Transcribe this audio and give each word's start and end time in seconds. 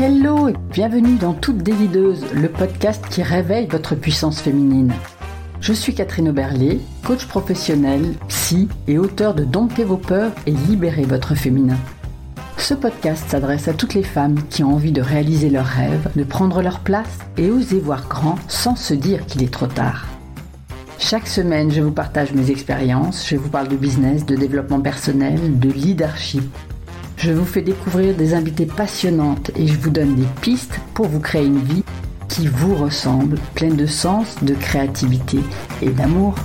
Hello 0.00 0.46
et 0.48 0.54
bienvenue 0.70 1.16
dans 1.16 1.32
Toute 1.32 1.58
Délideuse, 1.58 2.24
le 2.32 2.48
podcast 2.48 3.04
qui 3.10 3.20
réveille 3.20 3.66
votre 3.66 3.96
puissance 3.96 4.40
féminine. 4.40 4.92
Je 5.60 5.72
suis 5.72 5.92
Catherine 5.92 6.28
Oberlé, 6.28 6.78
coach 7.04 7.26
professionnel, 7.26 8.14
psy 8.28 8.68
et 8.86 8.96
auteur 8.96 9.34
de 9.34 9.42
Domptez 9.42 9.82
vos 9.82 9.96
peurs 9.96 10.30
et 10.46 10.52
libérez 10.52 11.02
votre 11.02 11.34
féminin. 11.34 11.76
Ce 12.58 12.74
podcast 12.74 13.28
s'adresse 13.28 13.66
à 13.66 13.74
toutes 13.74 13.94
les 13.94 14.04
femmes 14.04 14.40
qui 14.50 14.62
ont 14.62 14.74
envie 14.74 14.92
de 14.92 15.02
réaliser 15.02 15.50
leurs 15.50 15.66
rêves, 15.66 16.08
de 16.14 16.22
prendre 16.22 16.62
leur 16.62 16.78
place 16.78 17.18
et 17.36 17.50
oser 17.50 17.80
voir 17.80 18.06
grand 18.06 18.36
sans 18.46 18.76
se 18.76 18.94
dire 18.94 19.26
qu'il 19.26 19.42
est 19.42 19.52
trop 19.52 19.66
tard. 19.66 20.06
Chaque 21.00 21.26
semaine, 21.26 21.72
je 21.72 21.80
vous 21.80 21.90
partage 21.90 22.32
mes 22.34 22.52
expériences, 22.52 23.28
je 23.28 23.34
vous 23.34 23.48
parle 23.48 23.66
de 23.66 23.76
business, 23.76 24.24
de 24.24 24.36
développement 24.36 24.80
personnel, 24.80 25.58
de 25.58 25.70
leadership 25.72 26.54
je 27.18 27.32
vous 27.32 27.44
fais 27.44 27.62
découvrir 27.62 28.16
des 28.16 28.32
invités 28.32 28.64
passionnantes 28.64 29.50
et 29.56 29.66
je 29.66 29.76
vous 29.76 29.90
donne 29.90 30.14
des 30.14 30.26
pistes 30.40 30.78
pour 30.94 31.06
vous 31.06 31.18
créer 31.18 31.46
une 31.46 31.58
vie 31.58 31.82
qui 32.28 32.46
vous 32.46 32.76
ressemble, 32.76 33.40
pleine 33.56 33.76
de 33.76 33.86
sens, 33.86 34.42
de 34.44 34.54
créativité 34.54 35.38
et 35.82 35.90
d'amour. 35.90 36.36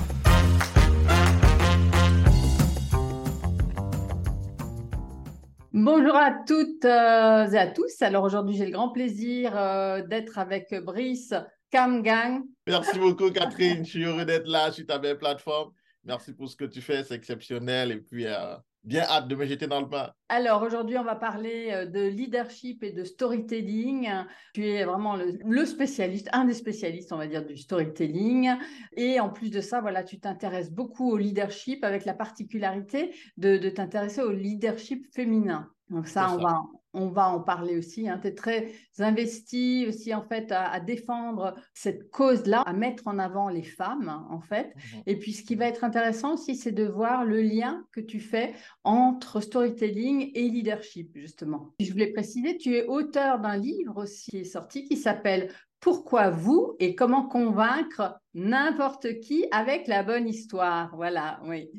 Bonjour 5.72 6.16
à 6.16 6.32
toutes 6.44 6.84
euh, 6.84 7.50
et 7.50 7.58
à 7.58 7.68
tous. 7.68 8.02
Alors 8.02 8.24
aujourd'hui, 8.24 8.56
j'ai 8.56 8.66
le 8.66 8.72
grand 8.72 8.88
plaisir 8.88 9.52
euh, 9.56 10.02
d'être 10.02 10.38
avec 10.38 10.74
Brice 10.82 11.34
Camgang. 11.70 12.42
Merci 12.66 12.98
beaucoup, 12.98 13.30
Catherine. 13.32 13.84
Je 13.84 13.90
suis 13.90 14.04
heureux 14.04 14.24
d'être 14.24 14.48
là 14.48 14.72
sur 14.72 14.84
ta 14.86 14.98
belle 14.98 15.18
plateforme. 15.18 15.70
Merci 16.02 16.32
pour 16.32 16.48
ce 16.48 16.56
que 16.56 16.64
tu 16.64 16.80
fais, 16.80 17.04
c'est 17.04 17.14
exceptionnel. 17.14 17.92
Et 17.92 18.00
puis, 18.00 18.26
euh, 18.26 18.56
bien 18.84 19.02
hâte 19.02 19.28
de 19.28 19.34
me 19.34 19.46
jeter 19.46 19.66
dans 19.66 19.80
le 19.80 19.86
bain. 19.86 20.12
Alors 20.28 20.62
aujourd'hui, 20.62 20.98
on 20.98 21.04
va 21.04 21.16
parler 21.16 21.70
euh, 21.72 21.86
de 21.86 22.06
leadership 22.06 22.82
et 22.82 22.92
de 22.92 23.04
storytelling. 23.04 24.10
Tu 24.52 24.66
es 24.66 24.84
vraiment 24.84 25.16
le, 25.16 25.66
spécialiste, 25.66 26.28
un 26.32 26.44
des 26.44 26.54
spécialistes, 26.54 27.12
on 27.12 27.16
va 27.16 27.26
dire, 27.26 27.44
du 27.44 27.56
storytelling. 27.56 28.50
Et 28.96 29.20
en 29.20 29.30
plus 29.30 29.50
de 29.50 29.60
ça, 29.60 29.80
voilà, 29.80 30.04
tu 30.04 30.20
t'intéresses 30.20 30.70
beaucoup 30.70 31.10
au 31.10 31.16
leadership 31.16 31.82
avec 31.84 32.04
la 32.04 32.14
particularité 32.14 33.14
de, 33.36 33.56
de 33.56 33.68
t'intéresser 33.70 34.22
au 34.22 34.32
leadership 34.32 35.06
féminin. 35.14 35.68
Donc 35.90 36.06
ça, 36.06 36.30
on 36.32 36.38
va, 36.38 36.60
on 36.94 37.08
va 37.08 37.28
en 37.28 37.40
parler 37.40 37.76
aussi. 37.76 38.08
Hein. 38.08 38.18
Tu 38.20 38.28
es 38.28 38.34
très 38.34 38.72
investi 38.98 39.86
aussi 39.88 40.14
en 40.14 40.22
fait 40.22 40.50
à, 40.50 40.80
défendre 40.80 41.54
cette 41.74 42.10
cause-là, 42.10 42.62
à 42.62 42.72
mettre 42.72 43.08
en 43.08 43.18
avant 43.18 43.48
les 43.48 43.62
femmes 43.62 44.24
en 44.30 44.40
fait. 44.40 44.74
Mmh 44.74 44.98
Et 45.06 45.18
puis 45.18 45.32
ce 45.32 45.42
qui 45.42 45.54
va 45.54 45.66
être 45.66 45.84
intéressant 45.84 46.34
aussi, 46.34 46.56
c'est 46.56 46.72
de 46.72 46.84
voir 46.84 47.24
le 47.24 47.42
lien 47.42 47.84
que 47.92 48.00
tu 48.00 48.20
fais 48.20 48.54
entre 48.84 49.40
storytelling 49.40 50.30
et 50.34 50.48
leadership 50.48 51.10
justement. 51.16 51.74
Je 51.80 51.90
voulais 51.92 52.12
préciser, 52.12 52.56
tu 52.56 52.74
es 52.76 52.86
auteur 52.86 53.40
d'un 53.40 53.56
livre 53.56 54.02
aussi 54.02 54.30
qui 54.30 54.38
est 54.38 54.44
sorti 54.44 54.84
qui 54.84 54.96
s'appelle 54.96 55.50
pourquoi 55.80 56.30
vous 56.30 56.76
et 56.78 56.94
comment 56.94 57.28
convaincre 57.28 58.18
n'importe 58.32 59.20
qui 59.20 59.46
avec 59.50 59.86
la 59.86 60.02
bonne 60.02 60.26
histoire. 60.26 60.94
Voilà, 60.96 61.40
oui. 61.44 61.70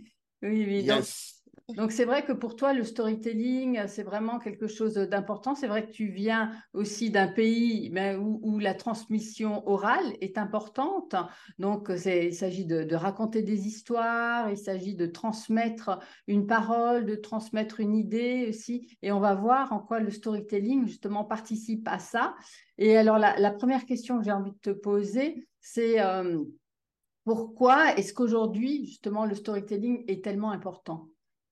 Oui, 0.44 0.63
oui. 0.67 0.83
Donc 0.83 1.03
c'est 1.89 2.05
vrai 2.05 2.23
que 2.23 2.31
pour 2.31 2.55
toi, 2.55 2.73
le 2.73 2.83
storytelling, 2.83 3.88
c'est 3.88 4.03
vraiment 4.03 4.38
quelque 4.38 4.67
chose 4.67 4.94
d'important. 4.94 5.55
C'est 5.55 5.67
vrai 5.67 5.88
que 5.88 5.91
tu 5.91 6.07
viens 6.07 6.52
aussi 6.73 7.09
d'un 7.09 7.27
pays 7.27 7.89
ben, 7.89 8.17
où, 8.19 8.59
la 8.59 8.75
transmission 8.75 9.67
orale 9.67 10.13
est 10.22 10.38
importante. 10.38 11.16
Donc 11.57 11.89
il 11.89 12.33
s'agit 12.35 12.66
de, 12.66 12.95
raconter 12.95 13.41
des 13.41 13.67
histoires, 13.67 14.52
il 14.52 14.57
s'agit 14.57 14.95
de 14.95 15.07
transmettre 15.07 15.99
une 16.27 16.45
parole, 16.45 17.05
de 17.05 17.16
transmettre 17.16 17.79
une 17.79 17.95
idée 17.95 18.45
aussi. 18.50 18.95
Et 19.02 19.11
on 19.11 19.19
va 19.19 19.33
voir 19.33 19.73
en 19.73 19.79
quoi 19.79 20.00
le 20.00 20.11
storytelling 20.11 20.85
justement 20.85 21.23
participe 21.23 21.88
à 21.88 21.97
ça. 21.97 22.35
Et 22.77 22.95
alors 22.95 23.17
la, 23.17 23.52
première 23.52 23.85
question 23.85 24.19
que 24.19 24.25
j'ai 24.25 24.31
envie 24.31 24.52
de 24.52 24.59
te 24.59 24.69
poser, 24.72 25.47
c'est... 25.59 26.00
Euh, 26.00 26.44
pourquoi 27.23 27.95
est-ce 27.95 28.13
qu'aujourd'hui, 28.13 28.85
justement, 28.85 29.25
le 29.25 29.34
storytelling 29.34 30.03
est 30.07 30.23
tellement 30.23 30.51
important? 30.51 31.07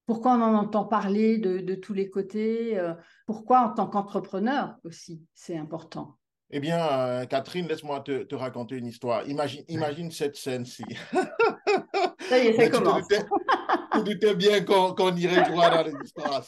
Pourquoi 0.06 0.34
on 0.34 0.42
en 0.42 0.54
entend 0.56 0.86
parler 0.86 1.38
de, 1.38 1.76
tous 1.76 1.94
les 1.94 2.10
côtés 2.10 2.78
euh, 2.78 2.94
Pourquoi 3.26 3.62
en 3.62 3.70
tant 3.74 3.88
qu'entrepreneur 3.88 4.76
aussi, 4.84 5.24
c'est 5.34 5.58
important? 5.58 6.18
Eh 6.56 6.60
bien, 6.60 6.88
euh, 6.88 7.26
Catherine, 7.26 7.68
laisse-moi 7.68 8.02
te, 8.02 8.36
raconter 8.36 8.76
une 8.76 8.86
histoire. 8.86 9.28
Imagine, 9.28 9.64
imagine 9.70 10.12
cette 10.12 10.36
scène-ci. 10.36 10.84
Ça 12.30 12.38
y 12.38 12.48
est, 12.48 12.54
ça 12.54 12.70
commence. 12.70 13.06
Tu 13.08 14.04
doutais 14.04 14.34
bien 14.34 14.64
qu'on 14.64 15.16
irait 15.16 15.44
droit 15.50 15.70
dans 15.70 15.84
l'histoire. 16.00 16.42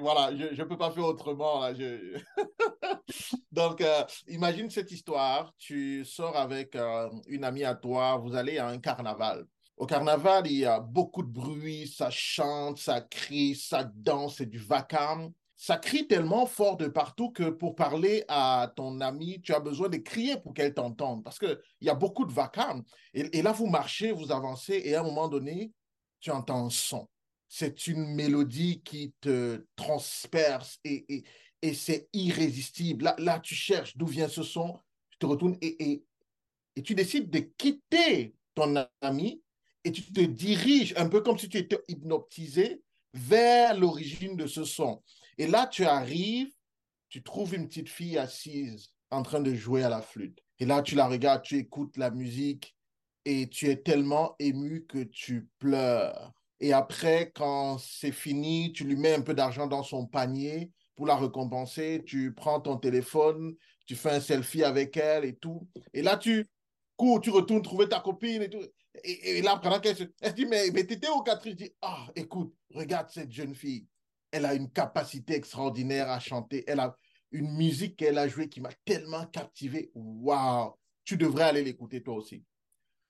Voilà, 0.00 0.30
je 0.36 0.62
ne 0.62 0.64
peux 0.64 0.76
pas 0.76 0.90
faire 0.90 1.04
autrement. 1.04 1.60
Là, 1.60 1.72
Donc, 3.52 3.80
euh, 3.80 4.04
imagine 4.28 4.70
cette 4.70 4.92
histoire. 4.92 5.52
Tu 5.58 6.04
sors 6.04 6.36
avec 6.36 6.76
une 7.26 7.44
amie 7.44 7.64
à 7.64 7.74
toi, 7.74 8.16
vous 8.18 8.34
allez 8.36 8.58
à 8.58 8.68
un 8.68 8.78
carnaval. 8.78 9.44
Au 9.78 9.86
carnaval, 9.86 10.48
il 10.48 10.58
y 10.58 10.64
a 10.64 10.80
beaucoup 10.80 11.22
de 11.22 11.30
bruit, 11.30 11.86
ça 11.86 12.10
chante, 12.10 12.78
ça 12.78 13.00
crie, 13.00 13.54
ça 13.54 13.84
danse, 13.84 14.38
c'est 14.38 14.50
du 14.50 14.58
vacarme. 14.58 15.32
Ça 15.56 15.76
crie 15.76 16.08
tellement 16.08 16.46
fort 16.46 16.76
de 16.76 16.88
partout 16.88 17.30
que 17.30 17.48
pour 17.50 17.76
parler 17.76 18.24
à 18.26 18.72
ton 18.74 19.00
ami, 19.00 19.40
tu 19.40 19.54
as 19.54 19.60
besoin 19.60 19.88
de 19.88 19.98
crier 19.98 20.36
pour 20.36 20.52
qu'elle 20.52 20.74
t'entende 20.74 21.22
parce 21.22 21.38
qu'il 21.38 21.58
y 21.80 21.88
a 21.88 21.94
beaucoup 21.94 22.24
de 22.24 22.32
vacarme. 22.32 22.82
Et, 23.14 23.40
là, 23.40 23.52
vous 23.52 23.66
marchez, 23.66 24.10
vous 24.10 24.32
avancez 24.32 24.82
et 24.84 24.96
à 24.96 25.00
un 25.00 25.04
moment 25.04 25.28
donné, 25.28 25.72
tu 26.20 26.32
entends 26.32 26.66
un 26.66 26.70
son. 26.70 27.08
C'est 27.48 27.86
une 27.86 28.14
mélodie 28.14 28.82
qui 28.82 29.14
te 29.20 29.64
transperce 29.76 30.80
et, 30.82 31.24
et, 31.62 31.74
c'est 31.74 32.08
irrésistible. 32.12 33.04
Là, 33.04 33.14
là, 33.18 33.38
tu 33.38 33.54
cherches 33.54 33.96
d'où 33.96 34.06
vient 34.06 34.28
ce 34.28 34.42
son, 34.42 34.76
tu 35.10 35.18
te 35.18 35.26
retournes 35.26 35.56
et, 35.60 36.04
et 36.74 36.82
tu 36.82 36.96
décides 36.96 37.30
de 37.30 37.38
quitter 37.38 38.34
ton 38.54 38.74
ami 39.00 39.40
et 39.88 39.92
tu 39.92 40.02
te 40.02 40.20
diriges 40.20 40.92
un 40.98 41.08
peu 41.08 41.22
comme 41.22 41.38
si 41.38 41.48
tu 41.48 41.56
étais 41.56 41.78
hypnotisé 41.88 42.82
vers 43.14 43.74
l'origine 43.74 44.36
de 44.36 44.46
ce 44.46 44.64
son. 44.64 45.02
Et 45.38 45.46
là, 45.46 45.66
tu 45.66 45.86
arrives, 45.86 46.52
tu 47.08 47.22
trouves 47.22 47.54
une 47.54 47.68
petite 47.68 47.88
fille 47.88 48.18
assise 48.18 48.90
en 49.10 49.22
train 49.22 49.40
de 49.40 49.54
jouer 49.54 49.82
à 49.84 49.88
la 49.88 50.02
flûte. 50.02 50.40
Et 50.58 50.66
là, 50.66 50.82
tu 50.82 50.94
la 50.94 51.08
regardes, 51.08 51.40
tu 51.40 51.56
écoutes 51.56 51.96
la 51.96 52.10
musique 52.10 52.76
et 53.24 53.48
tu 53.48 53.70
es 53.70 53.76
tellement 53.76 54.36
ému 54.38 54.84
que 54.84 55.04
tu 55.04 55.48
pleures. 55.58 56.34
Et 56.60 56.74
après, 56.74 57.32
quand 57.34 57.78
c'est 57.78 58.12
fini, 58.12 58.74
tu 58.74 58.84
lui 58.84 58.96
mets 58.96 59.14
un 59.14 59.22
peu 59.22 59.32
d'argent 59.32 59.68
dans 59.68 59.82
son 59.82 60.04
panier 60.04 60.70
pour 60.96 61.06
la 61.06 61.16
récompenser. 61.16 62.02
Tu 62.04 62.34
prends 62.34 62.60
ton 62.60 62.76
téléphone, 62.76 63.54
tu 63.86 63.96
fais 63.96 64.10
un 64.10 64.20
selfie 64.20 64.64
avec 64.64 64.98
elle 64.98 65.24
et 65.24 65.36
tout. 65.36 65.66
Et 65.94 66.02
là, 66.02 66.18
tu 66.18 66.46
cours, 66.94 67.22
tu 67.22 67.30
retournes 67.30 67.62
trouver 67.62 67.88
ta 67.88 68.00
copine 68.00 68.42
et 68.42 68.50
tout. 68.50 68.60
Et, 69.04 69.42
là, 69.42 69.56
pendant 69.56 69.80
qu'elle 69.80 69.96
se... 69.96 70.04
Elle 70.20 70.34
dit, 70.34 70.46
mais, 70.46 70.70
mais 70.72 70.84
t'étais 70.84 71.08
au 71.08 71.22
Catherine 71.22 71.52
Je 71.58 71.64
dis, 71.64 71.72
ah, 71.82 72.06
écoute, 72.14 72.54
regarde 72.74 73.08
cette 73.10 73.32
jeune 73.32 73.54
fille. 73.54 73.86
Elle 74.30 74.44
a 74.44 74.54
une 74.54 74.70
capacité 74.70 75.34
extraordinaire 75.34 76.10
à 76.10 76.20
chanter. 76.20 76.64
Elle 76.66 76.80
a 76.80 76.96
une 77.32 77.50
musique 77.56 77.96
qu'elle 77.96 78.18
a 78.18 78.28
jouée 78.28 78.48
qui 78.48 78.60
m'a 78.60 78.72
tellement 78.84 79.26
captivé. 79.26 79.90
Waouh! 79.94 80.74
Tu 81.04 81.16
devrais 81.16 81.44
aller 81.44 81.62
l'écouter 81.62 82.02
toi 82.02 82.14
aussi. 82.14 82.44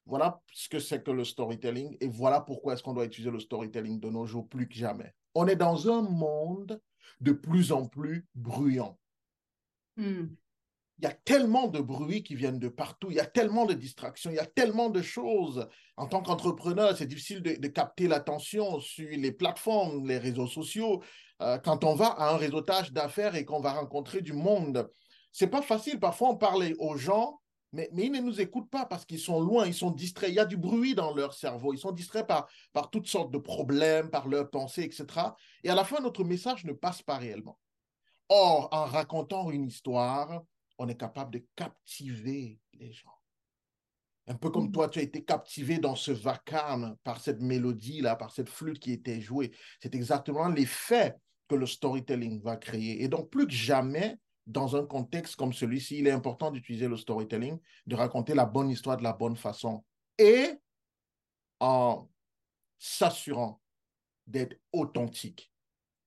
Voilà 0.06 0.40
ce 0.52 0.68
que 0.68 0.78
c'est 0.78 1.02
que 1.02 1.10
le 1.10 1.24
storytelling 1.24 1.96
et 2.00 2.08
voilà 2.08 2.40
pourquoi 2.40 2.72
est-ce 2.72 2.82
qu'on 2.82 2.94
doit 2.94 3.04
utiliser 3.04 3.30
le 3.30 3.40
storytelling 3.40 4.00
de 4.00 4.08
nos 4.08 4.24
jours 4.24 4.48
plus 4.48 4.66
que 4.66 4.74
jamais. 4.74 5.12
On 5.34 5.46
est 5.46 5.56
dans 5.56 5.90
un 5.90 6.02
monde 6.02 6.80
de 7.20 7.32
plus 7.32 7.72
en 7.72 7.86
plus 7.86 8.26
bruyant. 8.34 8.98
Hmm 9.96 10.28
il 10.98 11.04
y 11.04 11.06
a 11.06 11.12
tellement 11.12 11.68
de 11.68 11.80
bruit 11.80 12.24
qui 12.24 12.34
viennent 12.34 12.58
de 12.58 12.68
partout, 12.68 13.10
il 13.10 13.16
y 13.16 13.20
a 13.20 13.26
tellement 13.26 13.66
de 13.66 13.74
distractions, 13.74 14.30
il 14.30 14.36
y 14.36 14.40
a 14.40 14.46
tellement 14.46 14.90
de 14.90 15.00
choses. 15.00 15.68
En 15.96 16.06
tant 16.06 16.22
qu'entrepreneur, 16.22 16.96
c'est 16.96 17.06
difficile 17.06 17.40
de, 17.40 17.68
capter 17.68 18.08
l'attention 18.08 18.80
sur 18.80 19.08
les 19.08 19.32
plateformes, 19.32 20.06
les 20.08 20.18
réseaux 20.18 20.48
sociaux. 20.48 21.02
Euh, 21.40 21.58
quand 21.58 21.84
on 21.84 21.94
va 21.94 22.08
à 22.08 22.34
un 22.34 22.36
réseautage 22.36 22.92
d'affaires 22.92 23.36
et 23.36 23.44
qu'on 23.44 23.60
va 23.60 23.74
rencontrer 23.74 24.22
du 24.22 24.32
monde, 24.32 24.90
c'est 25.30 25.46
pas 25.46 25.62
facile. 25.62 26.00
Parfois, 26.00 26.30
on 26.30 26.36
parle 26.36 26.74
aux 26.80 26.96
gens, 26.96 27.40
mais, 27.72 27.88
mais 27.92 28.06
ils 28.06 28.12
ne 28.12 28.20
nous 28.20 28.40
écoutent 28.40 28.70
pas 28.70 28.84
parce 28.84 29.04
qu'ils 29.04 29.20
sont 29.20 29.40
loin, 29.40 29.66
ils 29.66 29.74
sont 29.74 29.92
distraits. 29.92 30.30
Il 30.30 30.34
y 30.34 30.40
a 30.40 30.44
du 30.44 30.56
bruit 30.56 30.96
dans 30.96 31.14
leur 31.14 31.32
cerveau. 31.32 31.72
Ils 31.72 31.78
sont 31.78 31.92
distraits 31.92 32.26
par, 32.26 32.48
par 32.72 32.90
toutes 32.90 33.06
sortes 33.06 33.30
de 33.30 33.38
problèmes, 33.38 34.10
par 34.10 34.26
leurs 34.26 34.50
pensées, 34.50 34.82
etc. 34.82 35.06
Et 35.62 35.70
à 35.70 35.76
la 35.76 35.84
fin, 35.84 36.00
notre 36.00 36.24
message 36.24 36.64
ne 36.64 36.72
passe 36.72 37.02
pas 37.02 37.18
réellement. 37.18 37.56
Or, 38.30 38.68
en 38.72 38.84
racontant 38.84 39.50
une 39.50 39.64
histoire, 39.64 40.42
on 40.78 40.88
est 40.88 40.96
capable 40.96 41.32
de 41.32 41.44
captiver 41.54 42.58
les 42.72 42.92
gens. 42.92 43.12
Un 44.28 44.34
peu 44.34 44.50
comme 44.50 44.68
mm. 44.68 44.72
toi, 44.72 44.88
tu 44.88 44.98
as 44.98 45.02
été 45.02 45.24
captivé 45.24 45.78
dans 45.78 45.96
ce 45.96 46.12
vacarme 46.12 46.96
par 47.02 47.20
cette 47.20 47.40
mélodie-là, 47.40 48.16
par 48.16 48.30
cette 48.30 48.48
flûte 48.48 48.78
qui 48.78 48.92
était 48.92 49.20
jouée. 49.20 49.50
C'est 49.82 49.94
exactement 49.94 50.48
l'effet 50.48 51.16
que 51.48 51.54
le 51.54 51.66
storytelling 51.66 52.42
va 52.42 52.56
créer. 52.56 53.02
Et 53.02 53.08
donc, 53.08 53.30
plus 53.30 53.46
que 53.46 53.52
jamais, 53.52 54.16
dans 54.46 54.76
un 54.76 54.86
contexte 54.86 55.36
comme 55.36 55.52
celui-ci, 55.52 55.98
il 55.98 56.06
est 56.06 56.12
important 56.12 56.50
d'utiliser 56.50 56.88
le 56.88 56.96
storytelling, 56.96 57.58
de 57.86 57.96
raconter 57.96 58.34
la 58.34 58.46
bonne 58.46 58.70
histoire 58.70 58.96
de 58.96 59.02
la 59.02 59.12
bonne 59.12 59.36
façon 59.36 59.84
et 60.18 60.52
en 61.60 62.08
s'assurant 62.78 63.60
d'être 64.26 64.56
authentique. 64.72 65.47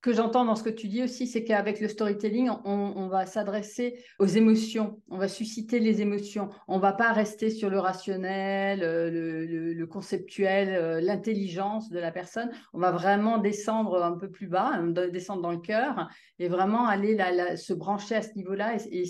Que 0.02 0.12
j'entends 0.12 0.44
dans 0.44 0.56
ce 0.56 0.64
que 0.64 0.70
tu 0.70 0.88
dis 0.88 1.04
aussi, 1.04 1.28
c'est 1.28 1.44
qu'avec 1.44 1.80
le 1.80 1.86
storytelling, 1.86 2.50
on, 2.64 3.06
va 3.06 3.24
s'adresser 3.24 4.04
aux 4.18 4.26
émotions, 4.26 5.00
on 5.08 5.16
va 5.16 5.28
susciter 5.28 5.78
les 5.78 6.02
émotions. 6.02 6.50
On 6.66 6.80
va 6.80 6.92
pas 6.92 7.12
rester 7.12 7.50
sur 7.50 7.70
le 7.70 7.78
rationnel, 7.78 8.82
euh, 8.82 9.10
le, 9.10 9.86
conceptuel, 9.86 10.70
euh, 10.70 11.00
l'intelligence 11.00 11.88
de 11.88 12.00
la 12.00 12.10
personne. 12.10 12.50
On 12.72 12.80
va 12.80 12.90
vraiment 12.90 13.38
descendre 13.38 14.02
un 14.02 14.16
peu 14.16 14.28
plus 14.28 14.48
bas, 14.48 14.80
euh, 14.80 15.10
descendre 15.10 15.40
dans 15.40 15.52
le 15.52 15.58
cœur 15.58 16.08
et 16.40 16.48
vraiment 16.48 16.88
aller 16.88 17.16
se 17.56 17.72
brancher 17.72 18.16
à 18.16 18.22
ce 18.22 18.34
niveau-là 18.34 18.76
et, 18.90 19.04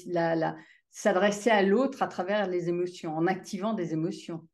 s'adresser 0.90 1.48
à 1.48 1.62
l'autre 1.62 2.02
à 2.02 2.06
travers 2.06 2.48
les 2.48 2.68
émotions, 2.68 3.16
en 3.16 3.26
activant 3.26 3.72
des 3.72 3.94
émotions. 3.94 4.46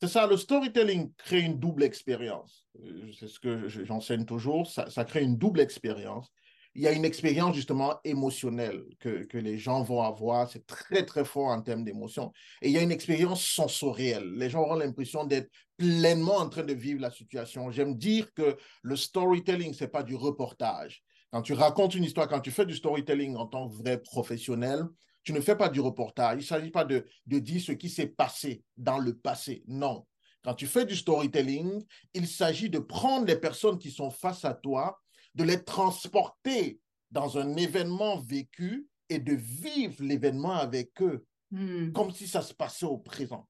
C'est 0.00 0.08
ça, 0.08 0.26
le 0.28 0.36
storytelling 0.36 1.12
crée 1.16 1.40
une 1.40 1.58
double 1.58 1.82
expérience. 1.82 2.64
Euh, 2.84 3.10
c'est 3.18 3.28
ce 3.28 3.40
que 3.40 3.68
j'enseigne 3.68 4.24
toujours, 4.24 4.70
ça, 4.70 5.04
crée 5.04 5.22
une 5.22 5.36
double 5.36 5.60
expérience. 5.60 6.30
Il 6.74 6.82
y 6.82 6.86
a 6.86 6.92
une 6.92 7.04
expérience 7.04 7.56
justement 7.56 7.98
émotionnelle 8.04 8.84
que, 9.00 9.24
que 9.24 9.38
les 9.38 9.58
gens 9.58 9.82
vont 9.82 10.02
avoir, 10.02 10.48
c'est 10.48 10.64
très 10.66 11.04
très 11.04 11.24
fort 11.24 11.48
en 11.48 11.60
termes 11.62 11.82
d'émotion. 11.82 12.32
Et 12.62 12.68
il 12.68 12.74
y 12.74 12.78
a 12.78 12.82
une 12.82 12.92
expérience 12.92 13.44
sensorielle. 13.44 14.30
Les 14.36 14.48
gens 14.48 14.60
auront 14.60 14.76
l'impression 14.76 15.24
d'être 15.24 15.50
pleinement 15.76 16.36
en 16.36 16.48
train 16.48 16.62
de 16.62 16.74
vivre 16.74 17.00
la 17.00 17.10
situation. 17.10 17.72
J'aime 17.72 17.96
dire 17.96 18.32
que 18.34 18.56
le 18.82 18.94
storytelling, 18.94 19.72
ce 19.72 19.84
n'est 19.84 19.90
pas 19.90 20.04
du 20.04 20.14
reportage. 20.14 21.02
Quand 21.32 21.42
tu 21.42 21.54
racontes 21.54 21.96
une 21.96 22.04
histoire, 22.04 22.28
quand 22.28 22.40
tu 22.40 22.52
fais 22.52 22.66
du 22.66 22.74
storytelling 22.74 23.34
en 23.34 23.46
tant 23.46 23.68
que 23.68 23.74
vrai 23.74 24.00
professionnel, 24.00 24.84
tu 25.28 25.34
ne 25.34 25.42
fais 25.42 25.56
pas 25.56 25.68
du 25.68 25.80
reportage. 25.80 26.36
Il 26.36 26.38
ne 26.38 26.42
s'agit 26.46 26.70
pas 26.70 26.86
de, 26.86 27.04
de 27.26 27.38
dire 27.38 27.60
ce 27.60 27.72
qui 27.72 27.90
s'est 27.90 28.06
passé 28.06 28.64
dans 28.78 28.96
le 28.96 29.14
passé. 29.14 29.62
Non. 29.66 30.06
Quand 30.42 30.54
tu 30.54 30.66
fais 30.66 30.86
du 30.86 30.96
storytelling, 30.96 31.84
il 32.14 32.26
s'agit 32.26 32.70
de 32.70 32.78
prendre 32.78 33.26
les 33.26 33.36
personnes 33.36 33.78
qui 33.78 33.90
sont 33.90 34.10
face 34.10 34.46
à 34.46 34.54
toi, 34.54 34.98
de 35.34 35.44
les 35.44 35.62
transporter 35.62 36.80
dans 37.10 37.36
un 37.36 37.56
événement 37.56 38.18
vécu 38.18 38.88
et 39.10 39.18
de 39.18 39.34
vivre 39.34 40.02
l'événement 40.02 40.54
avec 40.54 41.02
eux, 41.02 41.26
hmm. 41.50 41.92
comme 41.92 42.10
si 42.10 42.26
ça 42.26 42.40
se 42.40 42.54
passait 42.54 42.86
au 42.86 42.96
présent. 42.96 43.46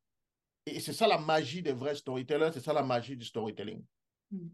Et 0.66 0.80
c'est 0.80 0.92
ça 0.92 1.06
la 1.06 1.18
magie 1.18 1.62
des 1.62 1.74
vrais 1.74 1.94
storytellers, 1.94 2.50
c'est 2.54 2.64
ça 2.64 2.72
la 2.72 2.82
magie 2.82 3.16
du 3.16 3.24
storytelling. 3.24 3.84
Hmm. 4.32 4.48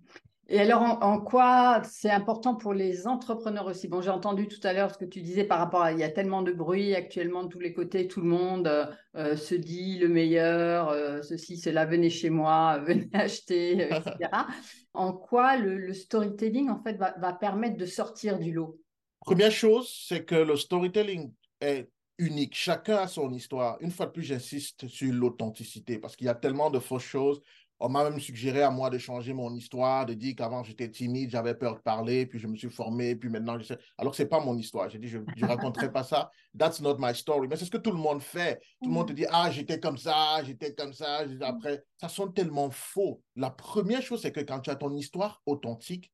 Et 0.49 0.61
alors, 0.61 0.83
en, 0.83 1.21
quoi 1.21 1.83
c'est 1.85 2.11
important 2.11 2.55
pour 2.55 2.75
les 2.75 3.07
entrepreneurs 3.07 3.67
aussi? 3.67 3.89
Bon, 3.89 4.03
j'ai 4.03 4.11
entendu 4.11 4.47
tout 4.47 4.61
à 4.63 4.75
l'heure 4.75 4.93
ce 4.93 4.99
que 4.99 5.07
tu 5.07 5.23
disais 5.23 5.45
par 5.45 5.59
rapport 5.59 5.81
à 5.81 5.93
il 5.93 5.99
y 5.99 6.03
a 6.03 6.11
tellement 6.11 6.43
de 6.43 6.53
bruit 6.53 6.95
actuellement 6.95 7.45
de 7.45 7.49
tous 7.49 7.61
les 7.61 7.73
côtés, 7.73 8.09
tout 8.09 8.21
le 8.21 8.29
monde 8.29 8.67
euh, 8.67 8.87
euh, 9.17 9.37
se 9.37 9.55
dit 9.55 9.99
le 9.99 10.09
meilleur, 10.09 10.91
euh, 10.91 11.23
ceci, 11.23 11.57
cela, 11.57 11.87
venez 11.87 12.11
chez 12.11 12.29
moi, 12.29 12.79
venez 12.87 13.09
acheter, 13.15 13.73
etc. 13.73 14.47
en 14.93 15.15
quoi 15.15 15.57
le, 15.57 15.95
storytelling 15.95 16.69
en 16.69 16.83
fait 16.83 16.97
va, 16.97 17.15
va 17.19 17.33
permettre 17.33 17.79
de 17.79 17.87
sortir 17.87 18.39
du 18.39 18.53
lot? 18.53 18.79
Première 19.21 19.53
chose, 19.53 19.91
c'est 20.07 20.25
que 20.25 20.35
le 20.35 20.57
storytelling 20.57 21.33
est 21.63 21.89
unique. 22.19 22.55
Chacun 22.55 22.97
a 22.99 23.09
son 23.09 23.33
histoire. 23.33 23.79
Une 23.81 23.91
fois 23.91 24.07
de 24.07 24.11
plus, 24.11 24.23
j'insiste 24.23 24.89
sur 24.89 25.13
l'authenticité 25.13 25.99
parce 25.99 26.17
qu'il 26.17 26.27
y 26.27 26.31
a 26.31 26.35
tellement 26.35 26.71
de 26.71 26.79
fausses 26.79 27.03
choses. 27.03 27.41
On 27.81 27.89
m'a 27.89 28.09
même 28.09 28.21
suggéré 28.21 28.63
à 28.63 28.71
moi 28.71 28.89
de 28.89 28.99
changer 28.99 29.33
mon 29.33 29.55
histoire, 29.55 30.07
de 30.07 30.15
dire 30.15 30.35
qu'avant 30.37 30.63
j'étais 30.63 30.91
timide, 30.91 31.31
j'avais 31.31 31.55
peur 31.55 31.75
de 31.75 31.81
parler, 31.81 32.25
puis 32.25 32.39
je 32.39 32.47
me 32.47 32.57
suis 32.57 32.71
formé, 32.71 33.17
puis 33.17 33.29
maintenant 33.29 33.59
je 33.59 33.65
sais. 33.65 33.79
Alors 33.99 34.13
que 34.13 34.17
ce 34.17 34.23
n'est 34.23 34.29
pas 34.29 34.41
mon 34.41 34.57
histoire. 34.57 34.89
J'ai 34.89 34.99
dit, 34.99 35.09
je 35.09 35.19
ne 35.19 35.47
raconterai 35.47 35.93
pas 35.93 36.05
ça. 36.05 36.31
That's 36.57 36.81
not 36.81 36.97
my 36.99 37.15
story. 37.15 37.49
Mais 37.49 37.57
c'est 37.57 37.65
ce 37.65 37.71
que 37.71 37.79
tout 37.79 37.91
le 37.91 37.99
monde 37.99 38.23
fait. 38.23 38.61
Tout 38.83 38.89
le 38.89 38.95
monde 38.95 39.09
te 39.09 39.13
dit, 39.13 39.27
ah, 39.31 39.51
j'étais 39.51 39.81
comme 39.81 39.99
ça, 39.99 40.43
j'étais 40.45 40.75
comme 40.75 40.93
ça. 40.93 41.25
Après, 41.43 41.83
ça 42.01 42.09
sonne 42.09 42.33
tellement 42.33 42.71
faux. 42.71 43.21
La 43.37 43.51
première 43.51 44.03
chose, 44.03 44.23
c'est 44.23 44.33
que 44.33 44.41
quand 44.41 44.61
tu 44.61 44.71
as 44.71 44.77
ton 44.77 44.95
histoire 44.95 45.43
authentique, 45.45 46.13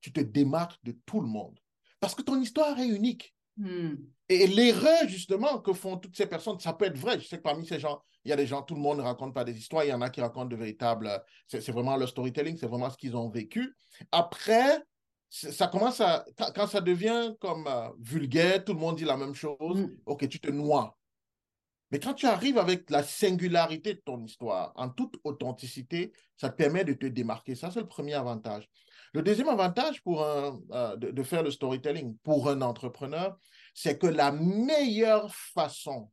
tu 0.00 0.12
te 0.12 0.20
démarques 0.20 0.78
de 0.82 0.96
tout 1.06 1.20
le 1.20 1.28
monde. 1.28 1.58
Parce 2.00 2.14
que 2.14 2.22
ton 2.22 2.40
histoire 2.40 2.78
est 2.78 2.88
unique. 2.88 3.34
Hmm. 3.56 3.94
Et 4.28 4.46
l'erreur, 4.46 5.08
justement, 5.08 5.60
que 5.60 5.72
font 5.72 5.96
toutes 5.96 6.16
ces 6.16 6.26
personnes, 6.26 6.58
ça 6.60 6.72
peut 6.72 6.84
être 6.84 6.98
vrai. 6.98 7.18
Je 7.20 7.26
sais 7.26 7.38
que 7.38 7.42
parmi 7.42 7.66
ces 7.66 7.78
gens, 7.78 8.02
il 8.26 8.30
y 8.30 8.32
a 8.32 8.36
des 8.36 8.46
gens, 8.48 8.60
tout 8.62 8.74
le 8.74 8.80
monde 8.80 8.98
ne 8.98 9.02
raconte 9.02 9.32
pas 9.32 9.44
des 9.44 9.56
histoires. 9.56 9.84
Il 9.84 9.90
y 9.90 9.92
en 9.92 10.02
a 10.02 10.10
qui 10.10 10.20
racontent 10.20 10.46
de 10.46 10.56
véritables. 10.56 11.22
C'est 11.46 11.70
vraiment 11.70 11.96
le 11.96 12.08
storytelling, 12.08 12.56
c'est 12.56 12.66
vraiment 12.66 12.90
ce 12.90 12.96
qu'ils 12.96 13.16
ont 13.16 13.28
vécu. 13.28 13.72
Après, 14.10 14.82
ça 15.28 15.68
commence 15.68 16.00
à. 16.00 16.24
Quand 16.54 16.66
ça 16.66 16.80
devient 16.80 17.34
comme 17.40 17.68
euh, 17.68 17.88
vulgaire, 18.00 18.64
tout 18.64 18.72
le 18.72 18.80
monde 18.80 18.96
dit 18.96 19.04
la 19.04 19.16
même 19.16 19.34
chose. 19.34 19.80
Hmm. 19.80 19.96
OK, 20.06 20.28
tu 20.28 20.40
te 20.40 20.50
noies. 20.50 20.92
Mais 21.92 22.00
quand 22.00 22.14
tu 22.14 22.26
arrives 22.26 22.58
avec 22.58 22.90
la 22.90 23.04
singularité 23.04 23.94
de 23.94 24.02
ton 24.04 24.20
histoire, 24.24 24.72
en 24.74 24.88
toute 24.88 25.20
authenticité, 25.22 26.12
ça 26.36 26.50
te 26.50 26.56
permet 26.56 26.84
de 26.84 26.94
te 26.94 27.06
démarquer. 27.06 27.54
Ça, 27.54 27.70
c'est 27.70 27.78
le 27.78 27.86
premier 27.86 28.14
avantage. 28.14 28.68
Le 29.12 29.22
deuxième 29.22 29.48
avantage 29.48 30.02
pour 30.02 30.26
un, 30.26 30.60
euh, 30.72 30.96
de, 30.96 31.22
faire 31.22 31.44
le 31.44 31.52
storytelling 31.52 32.16
pour 32.24 32.50
un 32.50 32.60
entrepreneur, 32.60 33.38
c'est 33.72 33.98
que 33.98 34.08
la 34.08 34.32
meilleure 34.32 35.32
façon 35.32 36.10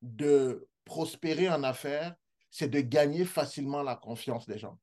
de 0.00 0.68
prospérer 0.86 1.50
en 1.50 1.62
affaires, 1.62 2.14
c'est 2.50 2.68
de 2.68 2.80
gagner 2.80 3.26
facilement 3.26 3.82
la 3.82 3.96
confiance 3.96 4.46
des 4.46 4.58
gens. 4.58 4.78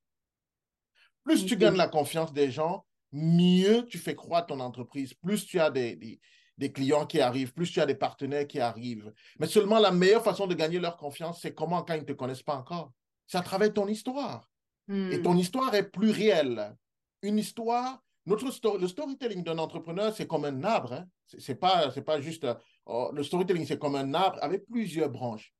Plus 1.24 1.44
tu 1.44 1.56
gagnes 1.56 1.76
la 1.76 1.88
confiance 1.88 2.32
des 2.32 2.52
gens, 2.52 2.84
mieux 3.10 3.84
tu 3.86 3.98
fais 3.98 4.14
croître 4.14 4.48
ton 4.48 4.60
entreprise, 4.60 5.14
plus 5.14 5.44
tu 5.46 5.58
as 5.58 5.70
des, 5.70 6.20
des, 6.58 6.72
clients 6.72 7.06
qui 7.06 7.20
arrivent, 7.20 7.52
plus 7.52 7.72
tu 7.72 7.80
as 7.80 7.86
des 7.86 7.94
partenaires 7.94 8.46
qui 8.46 8.60
arrivent. 8.60 9.12
Mais 9.40 9.46
seulement 9.46 9.80
la 9.80 9.90
meilleure 9.90 10.22
façon 10.22 10.46
de 10.46 10.54
gagner 10.54 10.78
leur 10.78 10.96
confiance, 10.96 11.40
c'est 11.40 11.54
comment 11.54 11.82
quand 11.82 11.94
ils 11.94 12.00
ne 12.00 12.06
te 12.06 12.12
connaissent 12.12 12.42
pas 12.42 12.56
encore. 12.56 12.92
C'est 13.26 13.38
à 13.38 13.42
travers 13.42 13.72
ton 13.72 13.88
histoire. 13.88 14.48
Et 14.88 15.18
hmm. 15.18 15.22
ton 15.22 15.36
histoire 15.36 15.74
est 15.74 15.90
plus 15.90 16.10
réelle 16.10 16.76
une 17.22 17.38
histoire. 17.38 18.02
Notre 18.26 18.78
le 18.78 18.88
storytelling 18.88 19.42
d'un 19.42 19.58
entrepreneur, 19.58 20.14
c'est 20.14 20.26
comme 20.26 20.44
un 20.44 20.62
arbre. 20.64 20.92
Hein. 20.92 21.06
C'est 21.26 21.54
pas, 21.54 21.90
pas 21.90 22.20
juste. 22.20 22.46
Oh, 22.86 23.10
le 23.12 23.22
storytelling, 23.22 23.66
c'est 23.66 23.78
comme 23.78 23.96
un 23.96 24.14
arbre 24.14 24.38
avec 24.42 24.66
plusieurs 24.66 25.10
branches. 25.10 25.52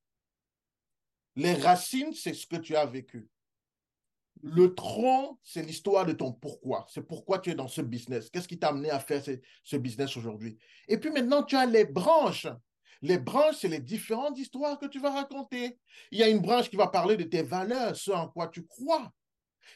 Les 1.36 1.54
racines, 1.54 2.12
c'est 2.12 2.34
ce 2.34 2.46
que 2.46 2.56
tu 2.56 2.76
as 2.76 2.86
vécu. 2.86 3.28
Le 4.42 4.74
tronc, 4.74 5.38
c'est 5.42 5.62
l'histoire 5.62 6.04
de 6.04 6.12
ton 6.12 6.32
pourquoi. 6.32 6.86
C'est 6.88 7.06
pourquoi 7.06 7.38
tu 7.38 7.50
es 7.50 7.54
dans 7.54 7.68
ce 7.68 7.80
business. 7.80 8.30
Qu'est-ce 8.30 8.48
qui 8.48 8.58
t'a 8.58 8.68
amené 8.68 8.90
à 8.90 9.00
faire 9.00 9.22
ce, 9.64 9.76
business 9.76 10.16
aujourd'hui? 10.16 10.58
Et 10.86 10.98
puis 10.98 11.10
maintenant, 11.10 11.42
tu 11.42 11.56
as 11.56 11.66
les 11.66 11.86
branches. 11.86 12.46
Les 13.00 13.18
branches, 13.18 13.56
c'est 13.60 13.68
les 13.68 13.80
différentes 13.80 14.38
histoires 14.38 14.78
que 14.78 14.86
tu 14.86 15.00
vas 15.00 15.10
raconter. 15.10 15.78
Il 16.10 16.18
y 16.18 16.22
a 16.22 16.28
une 16.28 16.40
branche 16.40 16.68
qui 16.68 16.76
va 16.76 16.88
parler 16.88 17.16
de 17.16 17.24
tes 17.24 17.42
valeurs, 17.42 17.96
ce 17.96 18.10
en 18.10 18.28
quoi 18.28 18.48
tu 18.48 18.66
crois. 18.66 19.12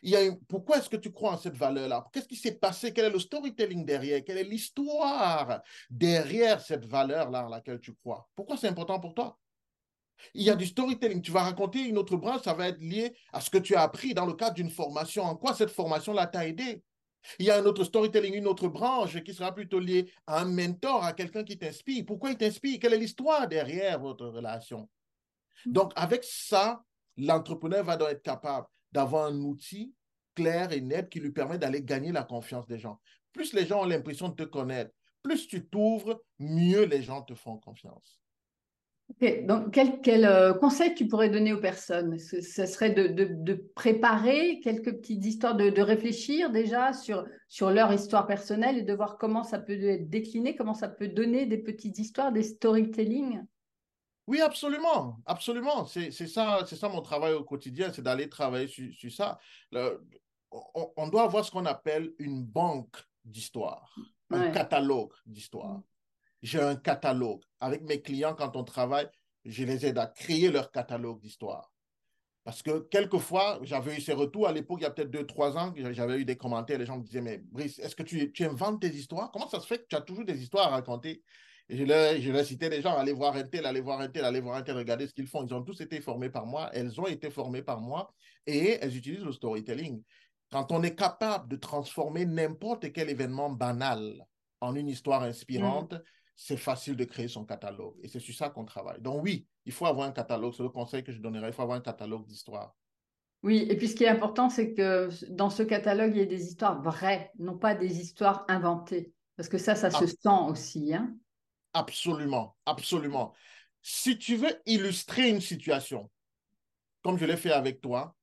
Il 0.02 0.10
y 0.10 0.16
a 0.16 0.31
pourquoi 0.49 0.78
est-ce 0.78 0.88
que 0.88 0.96
tu 0.96 1.10
crois 1.10 1.32
en 1.32 1.38
cette 1.38 1.56
valeur-là? 1.56 2.06
Qu'est-ce 2.12 2.28
qui 2.28 2.37
s'est 2.37 2.56
passé? 2.56 2.93
Quel 2.93 3.06
est 3.06 3.10
le 3.10 3.19
storytelling 3.19 3.84
derrière? 3.84 4.22
Quelle 4.25 4.38
est 4.38 4.44
l'histoire 4.44 5.62
derrière 5.90 6.60
cette 6.60 6.84
valeur-là 6.84 7.46
en 7.46 7.48
laquelle 7.48 7.81
tu 7.81 7.94
crois? 7.94 8.29
Pourquoi 8.36 8.56
c'est 8.56 8.69
important 8.69 9.00
pour 9.00 9.15
toi? 9.15 9.38
Il 10.34 10.43
y 10.43 10.51
a 10.51 10.56
du 10.56 10.67
storytelling. 10.67 11.22
Tu 11.22 11.31
vas 11.31 11.43
raconter 11.43 11.81
une 11.81 11.98
autre 11.98 12.17
branche, 12.17 12.43
ça 12.43 12.55
va 12.55 12.69
être 12.69 12.81
lié 12.81 13.15
à 13.32 13.41
ce 13.41 13.51
que 13.51 13.58
tu 13.58 13.75
as 13.75 13.82
appris 13.82 14.15
dans 14.15 14.27
le 14.27 14.34
cadre 14.34 14.55
d'une 14.55 14.70
formation. 14.70 15.25
En 15.25 15.37
quoi 15.37 15.55
cette 15.55 15.70
formation-là 15.70 16.27
t'a 16.27 16.46
aidé? 16.46 16.82
Il 17.39 17.46
y 17.46 17.51
a 17.51 17.58
un 17.58 17.65
autre 17.65 17.84
storytelling, 17.84 18.34
une 18.34 18.46
autre 18.46 18.69
branche 18.69 19.22
qui 19.22 19.34
sera 19.34 19.55
plutôt 19.55 19.81
liée 19.81 20.10
à 20.27 20.41
un 20.41 20.44
mentor, 20.44 21.05
à 21.05 21.13
quelqu'un 21.13 21.44
qui 21.44 21.58
t'inspire. 21.58 22.05
Pourquoi 22.06 22.31
il 22.31 22.37
t'inspire? 22.37 22.79
Quelle 22.81 22.94
est 22.94 22.98
l'histoire 22.98 23.48
derrière 23.48 24.01
votre 24.01 24.27
relation? 24.27 24.89
Donc, 25.67 25.93
avec 25.96 26.22
ça, 26.25 26.82
l'entrepreneur 27.17 27.84
va 27.84 27.96
donc 27.96 28.08
être 28.08 28.22
capable 28.22 28.67
d'avoir 28.93 29.27
un 29.27 29.41
outil 29.41 29.93
clair 30.34 30.72
et 30.72 30.81
net 30.81 31.10
qui 31.10 31.20
lui 31.20 31.32
permet 31.32 31.58
d'aller 31.58 31.82
gagner 31.82 32.13
la 32.13 32.22
confiance 32.22 32.67
des 32.67 32.79
gens. 32.79 33.01
Plus 33.32 33.53
les 33.53 33.67
gens 33.67 33.82
ont 33.82 33.87
l'impression 33.87 34.29
de 34.29 34.37
te 34.37 34.44
connaître, 34.44 34.93
plus 35.22 35.48
tu 35.48 35.69
t'ouvres, 35.69 36.22
mieux 36.39 36.84
les 36.84 37.03
gens 37.03 37.22
te 37.22 37.34
font 37.34 37.58
confiance. 37.58 38.20
Donc, 39.44 39.72
quel, 39.72 40.24
euh, 40.27 40.53
conseil 40.53 40.94
tu 40.94 41.08
pourrais 41.08 41.31
donner 41.31 41.53
aux 41.53 41.60
personnes? 41.60 42.19
Ce, 42.19 42.41
serait 42.67 42.91
de, 42.91 43.55
préparer 43.74 44.60
quelques 44.60 44.93
petites 44.96 45.24
histoires, 45.24 45.56
de, 45.56 45.81
réfléchir 45.81 46.50
déjà 46.50 46.93
sur, 46.93 47.27
sur 47.48 47.70
leur 47.70 47.93
histoire 47.93 48.27
personnelle 48.27 48.79
et 48.79 48.82
de 48.82 48.94
voir 48.94 49.17
comment 49.19 49.43
ça 49.43 49.58
peut 49.58 49.82
être 49.82 50.08
décliné, 50.08 50.55
comment 50.55 50.74
ça 50.74 50.88
peut 50.88 51.08
donner 51.08 51.46
des 51.46 51.58
petites 51.58 51.98
histoires, 51.98 52.32
des 52.32 52.43
storytelling 52.43 53.43
oui, 54.29 54.43
absolument, 54.43 55.17
absolument. 55.24 55.86
C'est 55.86 56.10
ça, 56.10 56.62
ça 56.67 56.88
mon 56.91 57.00
travail 57.00 57.32
au 57.32 57.44
quotidien, 57.44 57.91
c'est 57.91 58.03
d'aller 58.03 58.29
travailler 58.29 58.67
sur, 58.69 59.10
ça. 59.10 59.38
on, 60.50 61.08
doit 61.08 61.22
avoir 61.22 61.46
ce 61.46 61.50
qu'on 61.50 61.65
appelle 61.65 62.12
une 62.19 62.44
banque 62.44 62.94
d'histoire, 63.24 63.91
un 64.29 64.50
catalogue 64.50 65.15
d'histoire. 65.24 65.81
J'ai 66.42 66.60
un 66.60 66.76
catalogue. 66.76 67.42
Avec 67.60 67.82
mes 67.82 68.00
clients, 68.00 68.34
quand 68.34 68.56
on 68.56 68.64
travaille, 68.64 69.08
je 69.44 69.64
les 69.64 69.86
aide 69.86 69.98
à 69.98 70.06
créer 70.06 70.50
leur 70.50 70.70
catalogue 70.70 71.20
d'histoire. 71.20 71.72
Parce 72.44 72.62
que 72.62 72.78
quelquefois, 72.88 73.58
j'avais 73.62 73.96
eu 73.96 74.00
ces 74.00 74.14
retours 74.14 74.48
à 74.48 74.52
l'époque, 74.52 74.78
il 74.80 74.84
y 74.84 74.86
a 74.86 74.90
peut-être 74.90 75.10
deux, 75.10 75.26
trois 75.26 75.58
ans, 75.58 75.74
j'avais 75.76 76.18
eu 76.18 76.24
des 76.24 76.36
commentaires, 76.36 76.78
les 76.78 76.86
gens 76.86 76.96
me 76.96 77.02
disaient, 77.02 77.20
mais 77.20 77.38
Brice, 77.38 77.78
est-ce 77.78 77.94
que 77.94 78.02
tu, 78.02 78.32
tu 78.32 78.44
inventes 78.44 78.80
tes 78.80 78.88
histoires? 78.88 79.30
Comment 79.30 79.48
ça 79.48 79.60
se 79.60 79.66
fait 79.66 79.78
que 79.78 79.86
tu 79.90 79.96
as 79.96 80.00
toujours 80.00 80.24
des 80.24 80.40
histoires 80.42 80.68
à 80.68 80.70
raconter? 80.70 81.22
Je 81.68 81.84
leur, 81.84 82.18
je 82.18 82.44
citais 82.44 82.70
des 82.70 82.80
gens, 82.80 82.96
allez 82.96 83.12
voir 83.12 83.36
un 83.36 83.42
tel, 83.42 83.66
allez 83.66 83.82
voir 83.82 84.00
un 84.00 84.08
tel, 84.08 84.24
allez 84.24 84.40
voir 84.40 84.56
un 84.56 84.62
tel, 84.62 84.76
regardez 84.76 85.06
ce 85.06 85.12
qu'ils 85.12 85.26
font. 85.26 85.44
Ils 85.44 85.52
ont 85.52 85.62
tous 85.62 85.78
été 85.82 86.00
formés 86.00 86.30
par 86.30 86.46
moi, 86.46 86.70
elles 86.72 86.98
ont 86.98 87.06
été 87.06 87.28
formées 87.28 87.60
par 87.62 87.82
moi 87.82 88.10
et 88.46 88.78
elles 88.80 88.96
utilisent 88.96 89.24
le 89.24 89.32
storytelling. 89.32 90.02
quand 90.50 90.72
on 90.72 90.82
est 90.82 90.94
capable 90.94 91.48
de 91.48 91.56
transformer 91.56 92.24
n'importe 92.24 92.90
quel 92.92 93.10
événement 93.10 93.50
banal 93.50 94.26
en 94.62 94.74
une 94.74 94.88
histoire 94.88 95.22
inspirante, 95.22 95.92
mm. 95.92 96.02
C'est 96.40 96.56
facile 96.56 96.94
de 96.94 97.04
créer 97.04 97.26
son 97.26 97.44
catalogue. 97.44 97.96
Et 98.00 98.06
c'est 98.06 98.20
sur 98.20 98.32
ça 98.32 98.48
qu'on 98.48 98.64
travaille. 98.64 99.00
Donc 99.00 99.24
oui, 99.24 99.48
il 99.66 99.72
faut 99.72 99.86
avoir 99.86 100.06
un 100.06 100.12
catalogue. 100.12 100.54
C'est 100.56 100.62
le 100.62 100.68
conseil 100.68 101.02
que 101.02 101.10
je 101.10 101.18
donnerais. 101.20 101.48
Il 101.48 101.52
faut 101.52 101.62
avoir 101.62 101.76
un 101.76 101.82
catalogue 101.82 102.24
d'histoires. 102.26 102.76
Oui, 103.42 103.66
et 103.68 103.76
puis 103.76 103.88
ce 103.88 103.96
qui 103.96 104.04
est 104.04 104.08
important, 104.08 104.48
c'est 104.48 104.72
que 104.72 105.08
dans 105.30 105.50
ce 105.50 105.64
catalogue, 105.64 106.12
il 106.14 106.18
y 106.18 106.20
ait 106.20 106.26
des 106.26 106.46
histoires 106.46 106.80
vraies, 106.80 107.32
non 107.40 107.58
pas 107.58 107.74
des 107.74 108.00
histoires 108.00 108.44
inventées. 108.46 109.12
Parce 109.36 109.48
que 109.48 109.58
ça, 109.58 109.74
ça 109.74 109.90
se 109.90 110.06
sent 110.06 110.46
aussi. 110.48 110.94
Hein. 110.94 111.12
Absolument, 111.72 112.56
absolument. 112.66 113.34
Si 113.82 114.16
tu 114.16 114.36
veux 114.36 114.62
illustrer 114.64 115.28
une 115.30 115.40
situation, 115.40 116.08
comme 117.02 117.18
je 117.18 117.24
l'ai 117.24 117.36
fait 117.36 117.52
avec 117.52 117.80
toi, 117.80 118.14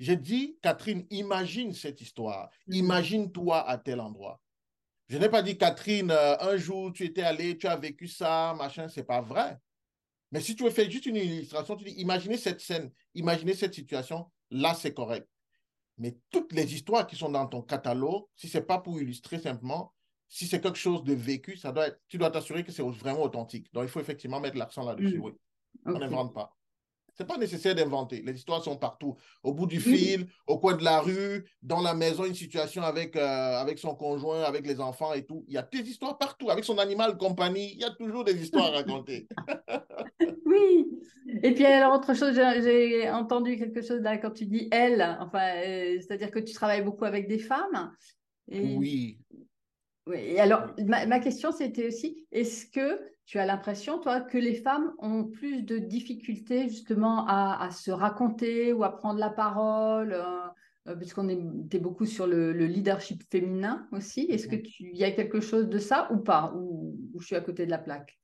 j'ai 0.00 0.16
dit, 0.16 0.58
Catherine, 0.60 1.06
imagine 1.10 1.72
cette 1.72 2.00
histoire. 2.00 2.50
Mm. 2.66 2.74
Imagine-toi 2.74 3.68
à 3.68 3.78
tel 3.78 4.00
endroit. 4.00 4.40
Je 5.10 5.18
n'ai 5.18 5.28
pas 5.28 5.42
dit, 5.42 5.58
Catherine, 5.58 6.12
euh, 6.12 6.36
un 6.38 6.56
jour, 6.56 6.92
tu 6.92 7.04
étais 7.04 7.22
allé, 7.22 7.58
tu 7.58 7.66
as 7.66 7.74
vécu 7.74 8.06
ça, 8.06 8.54
machin, 8.56 8.86
c'est 8.86 9.02
pas 9.02 9.20
vrai. 9.20 9.58
Mais 10.30 10.40
si 10.40 10.54
tu 10.54 10.62
veux 10.62 10.70
faire 10.70 10.88
juste 10.88 11.06
une 11.06 11.16
illustration, 11.16 11.74
tu 11.74 11.84
dis, 11.84 11.94
imaginez 11.98 12.36
cette 12.36 12.60
scène, 12.60 12.92
imaginez 13.16 13.54
cette 13.54 13.74
situation, 13.74 14.30
là, 14.52 14.72
c'est 14.72 14.94
correct. 14.94 15.28
Mais 15.98 16.16
toutes 16.30 16.52
les 16.52 16.72
histoires 16.74 17.08
qui 17.08 17.16
sont 17.16 17.28
dans 17.28 17.48
ton 17.48 17.60
catalogue, 17.60 18.22
si 18.36 18.48
ce 18.48 18.58
n'est 18.58 18.64
pas 18.64 18.78
pour 18.78 19.00
illustrer 19.00 19.40
simplement, 19.40 19.92
si 20.28 20.46
c'est 20.46 20.60
quelque 20.60 20.78
chose 20.78 21.02
de 21.02 21.12
vécu, 21.12 21.56
ça 21.56 21.72
doit 21.72 21.90
tu 22.06 22.16
dois 22.16 22.30
t'assurer 22.30 22.62
que 22.62 22.70
c'est 22.70 22.84
vraiment 22.84 23.22
authentique. 23.22 23.66
Donc, 23.74 23.82
il 23.82 23.90
faut 23.90 23.98
effectivement 23.98 24.38
mettre 24.38 24.58
l'accent 24.58 24.84
là-dessus. 24.84 25.18
Mm. 25.18 25.22
Oui. 25.22 25.32
On 25.86 25.98
n'invente 25.98 26.32
pas. 26.32 26.56
N'est 27.20 27.26
pas 27.26 27.36
nécessaire 27.36 27.74
d'inventer. 27.74 28.22
Les 28.24 28.32
histoires 28.32 28.64
sont 28.64 28.78
partout. 28.78 29.14
Au 29.42 29.52
bout 29.52 29.66
du 29.66 29.78
fil, 29.78 30.26
au 30.46 30.58
coin 30.58 30.74
de 30.74 30.82
la 30.82 31.00
rue, 31.00 31.44
dans 31.62 31.82
la 31.82 31.92
maison, 31.92 32.24
une 32.24 32.34
situation 32.34 32.82
avec, 32.82 33.14
euh, 33.14 33.60
avec 33.60 33.78
son 33.78 33.94
conjoint, 33.94 34.42
avec 34.44 34.66
les 34.66 34.80
enfants 34.80 35.12
et 35.12 35.26
tout. 35.26 35.44
Il 35.46 35.52
y 35.52 35.58
a 35.58 35.62
des 35.62 35.86
histoires 35.86 36.16
partout. 36.16 36.48
Avec 36.48 36.64
son 36.64 36.78
animal 36.78 37.18
compagnie, 37.18 37.72
il 37.74 37.78
y 37.80 37.84
a 37.84 37.90
toujours 37.90 38.24
des 38.24 38.42
histoires 38.42 38.68
à 38.68 38.70
raconter. 38.70 39.28
oui. 40.46 40.86
Et 41.42 41.52
puis, 41.52 41.66
alors, 41.66 41.92
autre 41.92 42.14
chose, 42.14 42.34
j'ai 42.34 43.10
entendu 43.10 43.58
quelque 43.58 43.82
chose 43.82 44.00
là 44.00 44.16
quand 44.16 44.30
tu 44.30 44.46
dis 44.46 44.68
elle, 44.70 45.18
enfin, 45.20 45.56
euh, 45.58 45.98
c'est-à-dire 46.00 46.30
que 46.30 46.38
tu 46.38 46.54
travailles 46.54 46.82
beaucoup 46.82 47.04
avec 47.04 47.28
des 47.28 47.38
femmes. 47.38 47.92
Oui. 48.50 49.18
Oui, 50.06 50.16
et 50.16 50.40
alors, 50.40 50.66
ma, 50.78 51.20
question, 51.20 51.52
c'était 51.52 51.86
aussi, 51.86 52.26
est-ce 52.32 52.66
que 52.66 53.00
tu 53.26 53.38
as 53.38 53.46
l'impression, 53.46 54.00
toi, 54.00 54.20
que 54.20 54.38
les 54.38 54.54
femmes 54.54 54.92
ont 54.98 55.24
plus 55.24 55.62
de 55.62 55.78
difficultés 55.78 56.68
justement 56.68 57.26
à, 57.28 57.70
se 57.70 57.90
raconter 57.90 58.72
ou 58.72 58.82
à 58.82 58.96
prendre 58.96 59.20
la 59.20 59.30
parole, 59.30 60.12
euh, 60.12 60.48
euh, 60.88 60.96
puisqu'on 60.96 61.28
était 61.28 61.78
beaucoup 61.78 62.06
sur 62.06 62.26
le, 62.26 62.52
leadership 62.52 63.22
féminin 63.30 63.86
aussi. 63.92 64.22
Est-ce 64.22 64.48
que 64.48 64.56
tu 64.56 64.90
y 64.94 65.04
a 65.04 65.12
quelque 65.12 65.40
chose 65.40 65.68
de 65.68 65.78
ça 65.78 66.10
ou 66.12 66.18
pas, 66.18 66.52
ou, 66.56 66.98
je 67.20 67.26
suis 67.26 67.36
à 67.36 67.40
côté 67.40 67.66
de 67.66 67.70
la 67.70 67.78
plaque? 67.78 68.18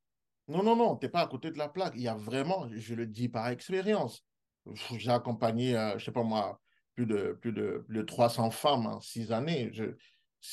Non, 0.49 0.62
non, 0.62 0.76
non, 0.76 0.97
tu 0.97 1.06
n'es 1.06 1.11
pas 1.11 1.21
à 1.21 1.26
côté 1.26 1.50
de 1.50 1.59
la 1.59 1.68
plaque. 1.68 1.92
Il 1.97 2.02
y 2.02 2.09
a 2.09 2.14
vraiment, 2.14 2.66
je 2.75 2.95
le 2.95 3.06
dis 3.06 3.28
par 3.28 3.49
expérience, 3.49 4.25
j'ai 4.97 5.11
accompagné, 5.11 5.76
euh, 5.76 5.90
je 5.90 5.95
ne 5.95 6.00
sais 6.00 6.12
pas 6.12 6.23
moi, 6.23 6.61
plus 6.95 7.06
de, 7.06 7.37
plus 7.40 7.52
de, 7.52 7.85
plus 7.87 7.99
de 7.99 8.02
300 8.02 8.50
femmes 8.50 8.87
en 8.87 9.00
six 9.00 9.30
années. 9.30 9.71
Je, 9.73 9.95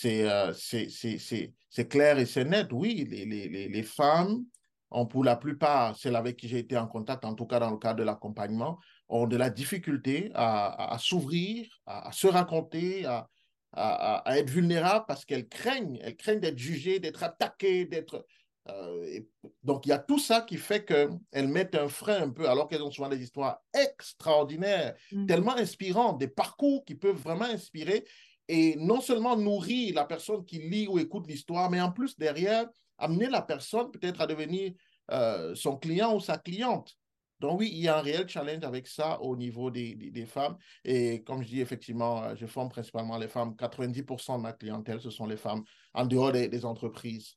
euh, 0.05 0.53
c'est 0.53 1.87
clair 1.89 2.19
et 2.19 2.25
c'est 2.25 2.45
net. 2.45 2.67
Oui, 2.71 3.07
les, 3.09 3.25
les, 3.25 3.67
les, 3.67 3.83
femmes, 3.83 4.45
ont, 4.91 5.05
pour 5.05 5.23
la 5.23 5.35
plupart, 5.35 5.97
celles 5.97 6.15
avec 6.15 6.37
qui 6.37 6.47
j'ai 6.47 6.59
été 6.59 6.77
en 6.77 6.87
contact, 6.87 7.25
en 7.25 7.33
tout 7.33 7.45
cas 7.45 7.59
dans 7.59 7.71
le 7.71 7.77
cadre 7.77 7.99
de 7.99 8.03
l'accompagnement, 8.03 8.79
ont 9.09 9.27
de 9.27 9.37
la 9.37 9.49
difficulté 9.49 10.31
à, 10.33 10.93
à, 10.93 10.97
s'ouvrir, 10.97 11.67
à, 11.85 12.11
se 12.11 12.27
raconter, 12.27 13.05
à, 13.05 13.29
à, 13.73 14.37
être 14.37 14.49
vulnérables 14.49 15.05
parce 15.07 15.25
qu'elles 15.25 15.47
craignent, 15.47 15.99
elles 16.01 16.15
craignent 16.15 16.39
d'être 16.39 16.57
jugées, 16.57 16.99
d'être 16.99 17.23
attaquées, 17.23 17.85
d'être... 17.85 18.25
Euh, 18.69 19.19
donc, 19.61 19.85
il 19.85 19.89
y 19.89 19.91
a 19.91 19.99
tout 19.99 20.19
ça 20.19 20.39
qui 20.41 20.55
fait 20.55 20.85
qu'elles 20.85 21.47
mettent 21.49 21.75
un 21.75 21.89
frein 21.89 22.23
un 22.23 22.29
peu, 22.29 22.47
alors 22.47 22.69
qu'elles 22.69 22.81
ont 22.81 22.91
souvent 22.91 23.09
des 23.09 23.21
histoires 23.21 23.59
extraordinaires, 23.73 24.95
mmh. 25.11 25.25
tellement 25.25 25.55
inspirantes, 25.57 26.17
des 26.17 26.29
parcours 26.29 26.85
qui 26.85 26.95
peuvent 26.95 27.17
vraiment 27.17 27.45
inspirer 27.45 28.05
et 28.47 28.75
non 28.77 29.01
seulement 29.01 29.37
nourrir 29.37 29.95
la 29.95 30.05
personne 30.05 30.45
qui 30.45 30.59
lit 30.59 30.87
ou 30.87 30.99
écoute 30.99 31.27
l'histoire, 31.27 31.69
mais 31.69 31.81
en 31.81 31.91
plus 31.91 32.17
derrière, 32.17 32.67
amener 32.97 33.29
la 33.29 33.41
personne 33.41 33.91
peut-être 33.91 34.21
à 34.21 34.27
devenir 34.27 34.73
euh, 35.11 35.55
son 35.55 35.77
client 35.77 36.15
ou 36.15 36.19
sa 36.19 36.37
cliente. 36.37 36.97
Donc 37.39 37.59
oui, 37.59 37.69
il 37.73 37.79
y 37.79 37.87
a 37.89 37.97
un 37.97 38.01
réel 38.01 38.27
challenge 38.27 38.63
avec 38.63 38.87
ça 38.87 39.21
au 39.21 39.35
niveau 39.35 39.69
des, 39.69 39.95
des, 39.95 40.25
femmes. 40.25 40.55
Et 40.85 41.23
comme 41.23 41.43
je 41.43 41.49
dis, 41.49 41.59
effectivement, 41.59 42.23
euh, 42.23 42.35
je 42.35 42.45
forme 42.45 42.69
principalement 42.69 43.17
les 43.17 43.27
femmes. 43.27 43.53
90% 43.57 44.37
de 44.37 44.41
ma 44.41 44.53
clientèle, 44.53 45.01
ce 45.01 45.09
sont 45.09 45.25
les 45.25 45.35
femmes 45.35 45.63
en 45.93 46.05
dehors 46.05 46.31
des, 46.31 46.65
entreprises. 46.65 47.33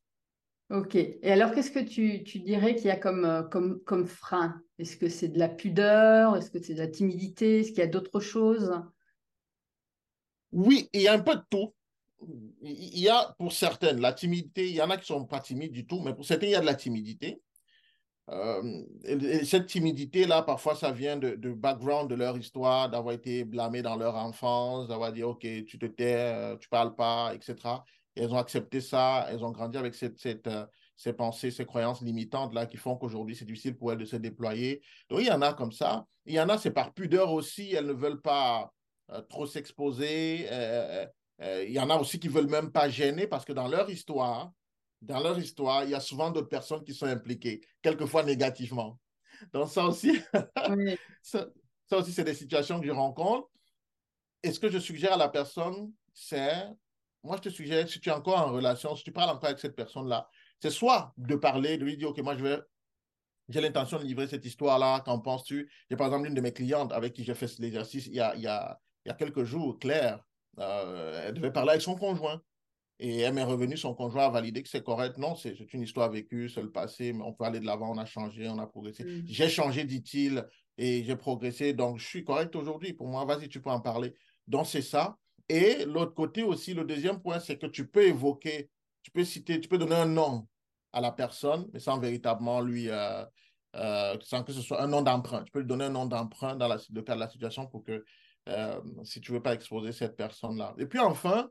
Ok. 0.70 0.94
Et 0.94 1.32
alors, 1.32 1.52
qu'est-ce 1.52 1.72
que 1.72 1.80
tu, 1.80 2.22
tu 2.22 2.38
dirais 2.38 2.76
qu'il 2.76 2.86
y 2.86 2.90
a 2.90 2.96
comme, 2.96 3.25
euh, 3.25 3.42
comme, 3.42 3.80
comme 3.82 4.06
frein? 4.06 4.60
Est-ce 4.78 4.96
que 4.96 5.08
c'est 5.08 5.28
de 5.28 5.40
la 5.40 5.48
pudeur? 5.48 6.36
Est-ce 6.36 6.50
que 6.50 6.62
c'est 6.62 6.75
de 6.75 6.80
la 6.80 6.88
timidité? 6.88 7.60
Est-ce 7.60 7.70
qu'il 7.70 7.78
y 7.78 7.82
a 7.82 7.88
d'autres 7.88 8.20
choses? 8.20 8.80
Oui, 10.53 10.88
il 10.93 11.03
y 11.03 11.09
a 11.09 11.12
un 11.12 11.21
peu 11.21 11.37
de 11.37 11.45
tout. 11.50 11.75
Il 12.62 12.99
y 12.99 13.09
a 13.09 13.35
pour 13.38 13.53
certaines 13.53 14.00
la 14.00 14.12
timidité, 14.12 14.69
il 14.69 14.75
y 14.75 14.83
en 14.83 14.91
a 14.91 14.97
qui 14.97 15.12
ne 15.12 15.19
sont 15.19 15.25
pas 15.26 15.41
timides 15.41 15.73
du 15.73 15.87
tout, 15.87 16.00
mais 16.00 16.15
pour 16.15 16.25
certaines, 16.25 16.50
il 16.50 16.53
y 16.53 16.57
a 16.57 16.61
de 16.61 16.67
la 16.67 16.75
timidité. 16.75 17.41
Euh, 18.29 18.83
et 19.05 19.45
cette 19.45 19.67
timidité-là, 19.67 20.43
parfois, 20.43 20.75
ça 20.75 20.91
vient 20.91 21.17
de, 21.17 21.53
background 21.53 22.11
de 22.11 22.17
leur 22.17 22.37
histoire, 22.37 22.91
d'avoir 22.91 23.15
été 23.15 23.45
blâmés 23.45 23.83
dans 23.83 23.97
leur 23.97 24.17
enfance, 24.17 24.88
d'avoir 24.88 25.12
dit, 25.12 25.23
OK, 25.23 25.41
tu 25.41 25.79
te 25.79 25.87
tais, 25.87 26.17
euh, 26.17 26.57
tu 26.57 26.69
parles 26.69 26.95
pas, 26.97 27.33
etc. 27.35 27.55
Et 28.17 28.23
elles 28.23 28.33
ont 28.33 28.38
accepté 28.38 28.81
ça, 28.81 29.26
elles 29.31 29.45
ont 29.45 29.53
grandi 29.53 29.79
avec 29.79 29.95
cette, 29.95 30.19
cette, 30.19 30.47
euh, 30.49 30.67
ces 30.97 31.12
pensées, 31.12 31.50
ces 31.50 31.67
croyances 31.67 32.00
limitantes-là 32.00 32.67
qui 32.67 32.79
font 32.79 32.97
qu'aujourd'hui, 32.97 33.37
c'est 33.37 33.45
difficile 33.45 33.76
pour 33.76 33.93
elles 33.93 33.99
de 33.99 34.05
se 34.05 34.17
déployer. 34.17 34.83
Donc, 35.09 35.21
il 35.21 35.26
y 35.26 35.31
en 35.31 35.43
a 35.43 35.53
comme 35.53 35.73
ça. 35.73 36.07
Il 36.25 36.35
y 36.35 36.41
en 36.41 36.49
a, 36.49 36.59
c'est 36.59 36.73
par 36.73 36.95
pudeur 36.95 37.33
aussi, 37.33 37.73
elles 37.75 37.87
ne 37.87 37.93
veulent 37.93 38.23
pas 38.23 38.73
trop 39.28 39.46
s'exposer. 39.46 40.46
Euh, 40.50 41.06
euh, 41.42 41.64
il 41.66 41.72
y 41.72 41.80
en 41.80 41.90
a 41.90 41.96
aussi 41.96 42.18
qui 42.18 42.28
veulent 42.28 42.48
même 42.48 42.72
pas 42.72 42.88
gêner 42.88 43.26
parce 43.26 43.44
que 43.44 43.52
dans 43.52 43.68
leur 43.68 43.90
histoire, 43.90 44.52
dans 45.02 45.20
leur 45.20 45.38
histoire, 45.38 45.84
il 45.84 45.90
y 45.90 45.94
a 45.94 46.00
souvent 46.00 46.30
d'autres 46.30 46.48
personnes 46.48 46.82
qui 46.82 46.94
sont 46.94 47.06
impliquées, 47.06 47.60
quelquefois 47.82 48.22
négativement. 48.22 48.98
Donc 49.52 49.68
ça 49.68 49.84
aussi, 49.84 50.18
ça, 51.22 51.48
aussi, 51.92 52.12
c'est 52.12 52.25
des 52.25 52.34
situations 52.34 52.80
que 52.80 52.86
je 52.86 52.92
rencontre. 52.92 53.48
Et 54.42 54.52
ce 54.52 54.60
que 54.60 54.70
je 54.70 54.78
suggère 54.78 55.12
à 55.14 55.16
la 55.16 55.28
personne, 55.28 55.92
c'est, 56.14 56.64
moi 57.22 57.36
je 57.36 57.42
te 57.42 57.48
suggère, 57.50 57.86
si 57.88 58.00
tu 58.00 58.08
es 58.08 58.12
encore 58.12 58.38
en 58.38 58.52
relation, 58.52 58.96
si 58.96 59.04
tu 59.04 59.12
parles 59.12 59.30
encore 59.30 59.46
avec 59.46 59.58
cette 59.58 59.76
personne-là, 59.76 60.28
c'est 60.62 60.70
soit 60.70 61.12
de 61.18 61.36
parler, 61.36 61.76
de 61.76 61.84
lui 61.84 61.98
dire, 61.98 62.08
OK, 62.08 62.18
moi 62.20 62.36
je 62.36 62.42
vais 62.42 62.58
j'ai 63.48 63.60
l'intention 63.60 63.98
de 63.98 64.04
livrer 64.04 64.26
cette 64.26 64.44
histoire-là, 64.44 65.00
qu'en 65.00 65.20
penses-tu? 65.20 65.70
J'ai 65.88 65.96
par 65.96 66.08
exemple 66.08 66.26
une 66.26 66.34
de 66.34 66.40
mes 66.40 66.52
clientes 66.52 66.92
avec 66.92 67.12
qui 67.12 67.22
j'ai 67.22 67.34
fait 67.34 67.58
l'exercice 67.58 68.06
il, 68.06 68.14
y 68.14 68.20
a, 68.20 68.34
il, 68.34 68.42
y 68.42 68.46
a, 68.46 68.80
il 69.06 69.08
y 69.08 69.12
a 69.12 69.14
quelques 69.14 69.44
jours, 69.44 69.78
Claire, 69.78 70.18
euh, 70.58 71.28
elle 71.28 71.34
devait 71.34 71.52
parler 71.52 71.70
avec 71.70 71.82
son 71.82 71.94
conjoint. 71.94 72.42
Et 72.98 73.20
elle 73.20 73.34
m'est 73.34 73.44
revenue, 73.44 73.76
son 73.76 73.94
conjoint 73.94 74.25
a 74.25 74.30
validé 74.30 74.62
que 74.62 74.68
c'est 74.68 74.82
correct. 74.82 75.16
Non, 75.18 75.36
c'est 75.36 75.54
une 75.75 75.82
histoire 75.82 76.10
vécue, 76.10 76.48
c'est 76.48 76.62
le 76.62 76.72
passé, 76.72 77.12
mais 77.12 77.22
on 77.22 77.32
peut 77.32 77.44
aller 77.44 77.60
de 77.60 77.66
l'avant, 77.66 77.92
on 77.92 77.98
a 77.98 78.06
changé, 78.06 78.48
on 78.48 78.58
a 78.58 78.66
progressé. 78.66 79.04
Mm. 79.04 79.22
J'ai 79.26 79.48
changé, 79.48 79.84
dit-il, 79.84 80.44
et 80.76 81.04
j'ai 81.04 81.14
progressé, 81.14 81.72
donc 81.72 81.98
je 81.98 82.06
suis 82.06 82.25
correct 82.25 82.56
aujourd'hui. 82.56 82.94
Pour 82.94 83.06
moi, 83.06 83.25
vas-y, 83.25 83.48
tu 83.48 83.60
peux 83.60 83.70
en 83.70 83.80
parler. 83.80 84.14
Donc, 84.48 84.66
c'est 84.66 84.82
ça. 84.82 85.16
Et 85.48 85.84
l'autre 85.84 86.14
côté 86.14 86.42
aussi, 86.42 86.75
le 86.75 86.84
deuxième 86.84 87.20
point, 87.20 87.38
c'est 87.38 87.58
que 87.58 87.66
tu 87.66 87.86
peux 87.86 88.04
évoquer, 88.04 88.70
tu 89.02 89.12
peux 89.12 89.25
citer, 89.25 89.60
tu 89.60 89.68
peux 89.68 89.78
donner 89.78 89.94
un 89.94 90.06
nom 90.06 90.48
à 90.92 91.00
la 91.00 91.12
personne, 91.12 91.68
mais 91.72 91.78
sans 91.78 92.00
véritablement 92.00 92.60
lui, 92.60 92.88
euh, 92.88 93.25
euh, 93.76 94.16
sans 94.22 94.42
que 94.42 94.52
ce 94.52 94.62
soit 94.62 94.82
un 94.82 94.88
nom 94.88 95.02
d'emprunt. 95.02 95.44
Tu 95.44 95.52
peux 95.52 95.60
lui 95.60 95.66
donner 95.66 95.84
un 95.84 95.90
nom 95.90 96.06
d'emprunt 96.06 96.56
dans 96.56 96.66
la, 96.66 96.78
le 96.92 97.02
cas 97.02 97.14
de 97.14 97.20
la 97.20 97.28
situation 97.28 97.66
pour 97.66 97.84
que 97.84 98.04
euh, 98.49 98.81
si 99.05 99.21
tu 99.21 99.33
ne 99.33 99.37
veux 99.37 99.43
pas 99.43 99.55
exposer 99.55 99.93
cette 99.93 100.17
personne-là. 100.17 100.75
Et 100.79 100.87
puis 100.87 100.99
enfin, 100.99 101.50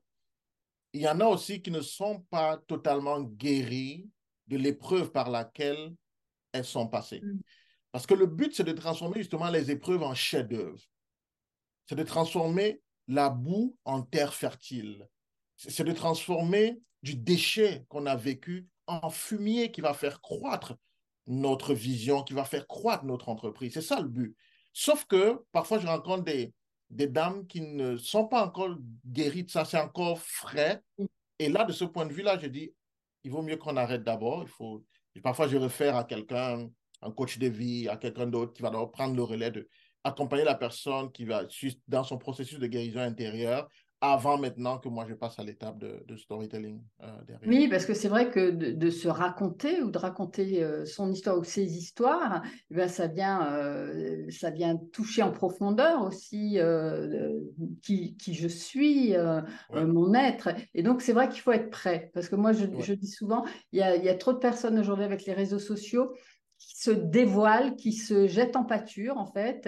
il 0.93 1.01
y 1.01 1.07
en 1.09 1.19
a 1.19 1.25
aussi 1.25 1.61
qui 1.61 1.71
ne 1.71 1.81
sont 1.81 2.21
pas 2.29 2.57
totalement 2.67 3.21
guéris 3.21 4.09
de 4.47 4.57
l'épreuve 4.57 5.11
par 5.11 5.29
laquelle 5.29 5.93
elles 6.53 6.65
sont 6.65 6.87
passées. 6.87 7.21
Mm. 7.21 7.39
Parce 7.91 8.07
que 8.07 8.13
le 8.13 8.25
but, 8.25 8.53
c'est 8.55 8.63
de 8.63 8.71
transformer 8.71 9.19
justement 9.19 9.49
les 9.49 9.71
épreuves 9.71 10.03
en 10.03 10.15
chef-d'œuvre. 10.15 10.81
C'est 11.87 11.95
de 11.95 12.03
transformer 12.03 12.81
la 13.07 13.29
boue 13.29 13.77
en 13.85 14.01
terre 14.01 14.33
fertile. 14.33 15.07
C'est 15.55 15.83
de 15.83 15.91
transformer 15.91 16.79
du 17.03 17.15
déchet 17.15 17.85
qu'on 17.89 18.05
a 18.05 18.15
vécu 18.15 18.67
en 18.87 19.09
fumier 19.09 19.71
qui 19.71 19.81
va 19.81 19.93
faire 19.93 20.21
croître 20.21 20.75
notre 21.27 21.73
vision, 21.73 22.23
qui 22.23 22.33
va 22.33 22.43
faire 22.43 22.67
croître 22.67 23.05
notre 23.05 23.29
entreprise. 23.29 23.73
C'est 23.73 23.81
ça 23.81 23.99
le 23.99 24.07
but. 24.07 24.35
Sauf 24.73 25.05
que 25.05 25.43
parfois, 25.51 25.79
je 25.79 25.87
rencontre 25.87 26.23
des, 26.23 26.53
des 26.95 27.07
dames 27.07 27.45
qui 27.45 27.61
ne 27.61 27.97
sont 27.97 28.25
pas 28.25 28.45
encore 28.45 28.77
guéries 29.05 29.43
de 29.43 29.51
ça, 29.51 29.65
c'est 29.65 29.79
encore 29.79 30.19
frais. 30.19 30.81
Et 31.39 31.49
là, 31.49 31.65
de 31.65 31.73
ce 31.73 31.83
point 31.83 32.05
de 32.05 32.13
vue-là, 32.13 32.39
je 32.41 32.47
dis, 32.47 32.73
il 33.23 33.31
vaut 33.31 33.41
mieux 33.41 33.57
qu'on 33.57 33.75
arrête 33.75 34.03
d'abord. 34.03 34.43
Il 34.43 34.49
faut... 34.49 34.85
parfois, 35.21 35.47
je 35.47 35.57
réfère 35.57 35.95
à 35.97 36.05
quelqu'un, 36.05 36.69
un 37.01 37.11
coach 37.11 37.37
de 37.37 37.47
vie, 37.47 37.89
à 37.89 37.97
quelqu'un 37.97 38.27
d'autre 38.27 38.53
qui 38.53 38.61
va 38.61 38.69
d'abord 38.69 38.91
prendre 38.91 39.15
le 39.15 39.23
relais 39.23 39.51
de 39.51 39.67
accompagner 40.05 40.43
la 40.43 40.55
personne 40.55 41.11
qui 41.11 41.25
va 41.25 41.47
dans 41.87 42.03
son 42.03 42.19
processus 42.19 42.59
de 42.59 42.67
guérison 42.67 42.99
intérieure 42.99 43.67
avant 44.01 44.37
maintenant 44.37 44.77
que 44.77 44.89
moi 44.89 45.05
je 45.07 45.13
passe 45.13 45.39
à 45.39 45.43
l'étape 45.43 45.79
de, 45.79 46.15
storytelling 46.15 46.81
euh, 47.01 47.07
Oui, 47.47 47.67
parce 47.67 47.85
que 47.85 47.93
c'est 47.93 48.07
vrai 48.07 48.29
que 48.29 48.51
de, 48.51 48.89
se 48.89 49.07
raconter 49.07 49.81
ou 49.81 49.89
de 49.89 49.97
raconter 49.97 50.63
euh, 50.63 50.85
son 50.85 51.11
histoire 51.11 51.37
ou 51.37 51.43
ses 51.43 51.77
histoires, 51.77 52.43
eh 52.71 52.75
ben, 52.75 52.87
ça, 52.87 53.07
vient, 53.07 53.53
euh, 53.53 54.25
ça 54.29 54.51
vient 54.51 54.77
toucher 54.91 55.23
en 55.23 55.31
profondeur 55.31 56.03
aussi 56.03 56.59
qui, 57.81 58.15
qui, 58.17 58.33
je 58.33 58.47
suis, 58.47 59.13
mon 59.73 60.13
être. 60.13 60.49
Et 60.73 60.83
donc 60.83 61.01
c'est 61.01 61.13
vrai 61.13 61.29
qu'il 61.29 61.41
faut 61.41 61.51
être 61.51 61.69
prêt, 61.69 62.11
parce 62.13 62.29
que 62.29 62.35
moi 62.35 62.51
je, 62.51 62.65
je 62.79 62.93
dis 62.93 63.09
souvent, 63.09 63.45
il 63.71 63.79
y 63.79 63.81
a, 63.81 63.95
y 63.95 64.09
a 64.09 64.15
trop 64.15 64.33
de 64.33 64.39
personnes 64.39 64.77
aujourd'hui 64.77 65.05
avec 65.05 65.25
les 65.25 65.33
réseaux 65.33 65.59
sociaux 65.59 66.13
qui 66.57 66.77
se 66.77 66.91
dévoilent, 66.91 67.75
qui 67.75 67.91
se 67.91 68.27
jettent 68.27 68.55
en 68.55 68.63
pâture 68.63 69.17
en 69.17 69.25
fait, 69.25 69.67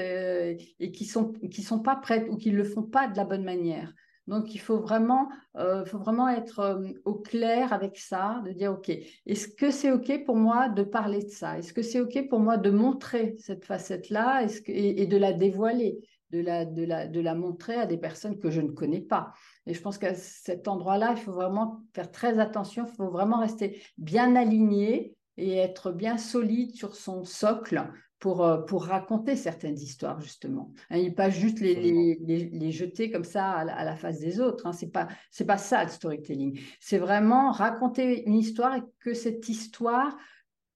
et 0.80 0.92
qui 0.92 1.06
sont 1.06 1.32
qui 1.52 1.64
sont 1.64 1.80
pas 1.80 1.96
prêtes 1.96 2.28
ou 2.30 2.38
qui 2.38 2.52
le 2.52 2.64
font 2.64 2.84
pas 2.84 3.08
de 3.08 3.18
la 3.18 3.26
bonne 3.26 3.44
manière. 3.44 3.94
Donc, 4.28 4.54
il 4.54 4.60
faut 4.60 4.80
vraiment, 4.80 5.30
euh, 5.56 5.86
faut 5.86 5.98
vraiment 5.98 6.28
être 6.28 6.60
euh, 6.60 6.90
au 7.06 7.16
clair 7.16 7.72
avec 7.72 7.98
ça, 7.98 8.42
de 8.46 8.52
dire, 8.52 8.74
OK, 8.74 8.90
est-ce 8.90 9.48
que 9.48 9.72
c'est 9.72 9.92
OK 9.92 10.26
pour 10.26 10.36
moi 10.36 10.68
de 10.70 10.84
parler 10.84 11.24
de 11.24 11.30
ça? 11.30 11.58
Est-ce 11.58 11.74
que 11.74 11.82
c'est 11.82 12.02
OK 12.02 12.28
pour 12.30 12.40
moi 12.40 12.58
de 12.58 12.70
montrer 12.70 13.36
cette 13.40 13.66
facette-là? 13.66 14.46
Et, 14.68 15.06
de 15.06 15.18
la 15.18 15.32
dévoiler 15.32 16.00
de 16.32 16.42
la, 16.42 16.66
de, 16.66 16.84
la, 16.84 17.08
de 17.08 17.22
la 17.22 17.36
montrer 17.36 17.76
à 17.76 17.86
des 17.86 17.98
personnes 17.98 18.38
que 18.38 18.50
je 18.50 18.60
ne 18.60 18.72
connais 18.72 19.02
pas. 19.02 19.32
Et 19.66 19.74
je 19.74 19.82
pense 19.82 19.98
qu'à 19.98 20.14
cet 20.14 20.68
endroit-là, 20.68 21.14
il 21.16 21.18
faut 21.18 21.32
vraiment 21.32 21.82
faire 21.94 22.12
très 22.12 22.40
attention, 22.40 22.86
il 22.86 22.96
faut 22.96 23.10
vraiment 23.10 23.40
rester 23.40 23.82
bien 23.98 24.36
aligné 24.36 25.16
et 25.38 25.56
être 25.56 25.92
bien 25.92 26.18
solide 26.18 26.76
sur 26.76 26.96
son 26.96 27.24
socle 27.24 27.90
pour, 28.20 28.44
euh, 28.44 28.58
pour 28.58 28.86
raconter 28.86 29.36
certaines 29.36 29.78
histoires, 29.78 30.20
justement. 30.22 30.72
Hein, 30.90 30.98
et 30.98 31.12
pas 31.12 31.30
juste 31.30 31.60
les, 31.60 31.76
les, 31.76 32.50
les, 32.50 32.72
jeter 32.72 33.12
comme 33.12 33.24
ça 33.24 33.52
à 33.52 33.84
la, 33.84 33.96
face 33.96 34.20
des 34.20 34.40
autres. 34.40 34.66
Hein. 34.66 34.74
Ce 34.74 34.86
n'est 34.86 34.92
pas, 34.92 35.08
pas 35.46 35.58
ça 35.58 35.84
le 35.84 35.90
storytelling. 35.90 36.60
C'est 36.80 36.98
vraiment 36.98 37.52
raconter 37.52 38.26
une 38.26 38.36
histoire 38.36 38.76
et 38.76 38.84
que 39.00 39.14
cette 39.14 39.48
histoire 39.50 40.18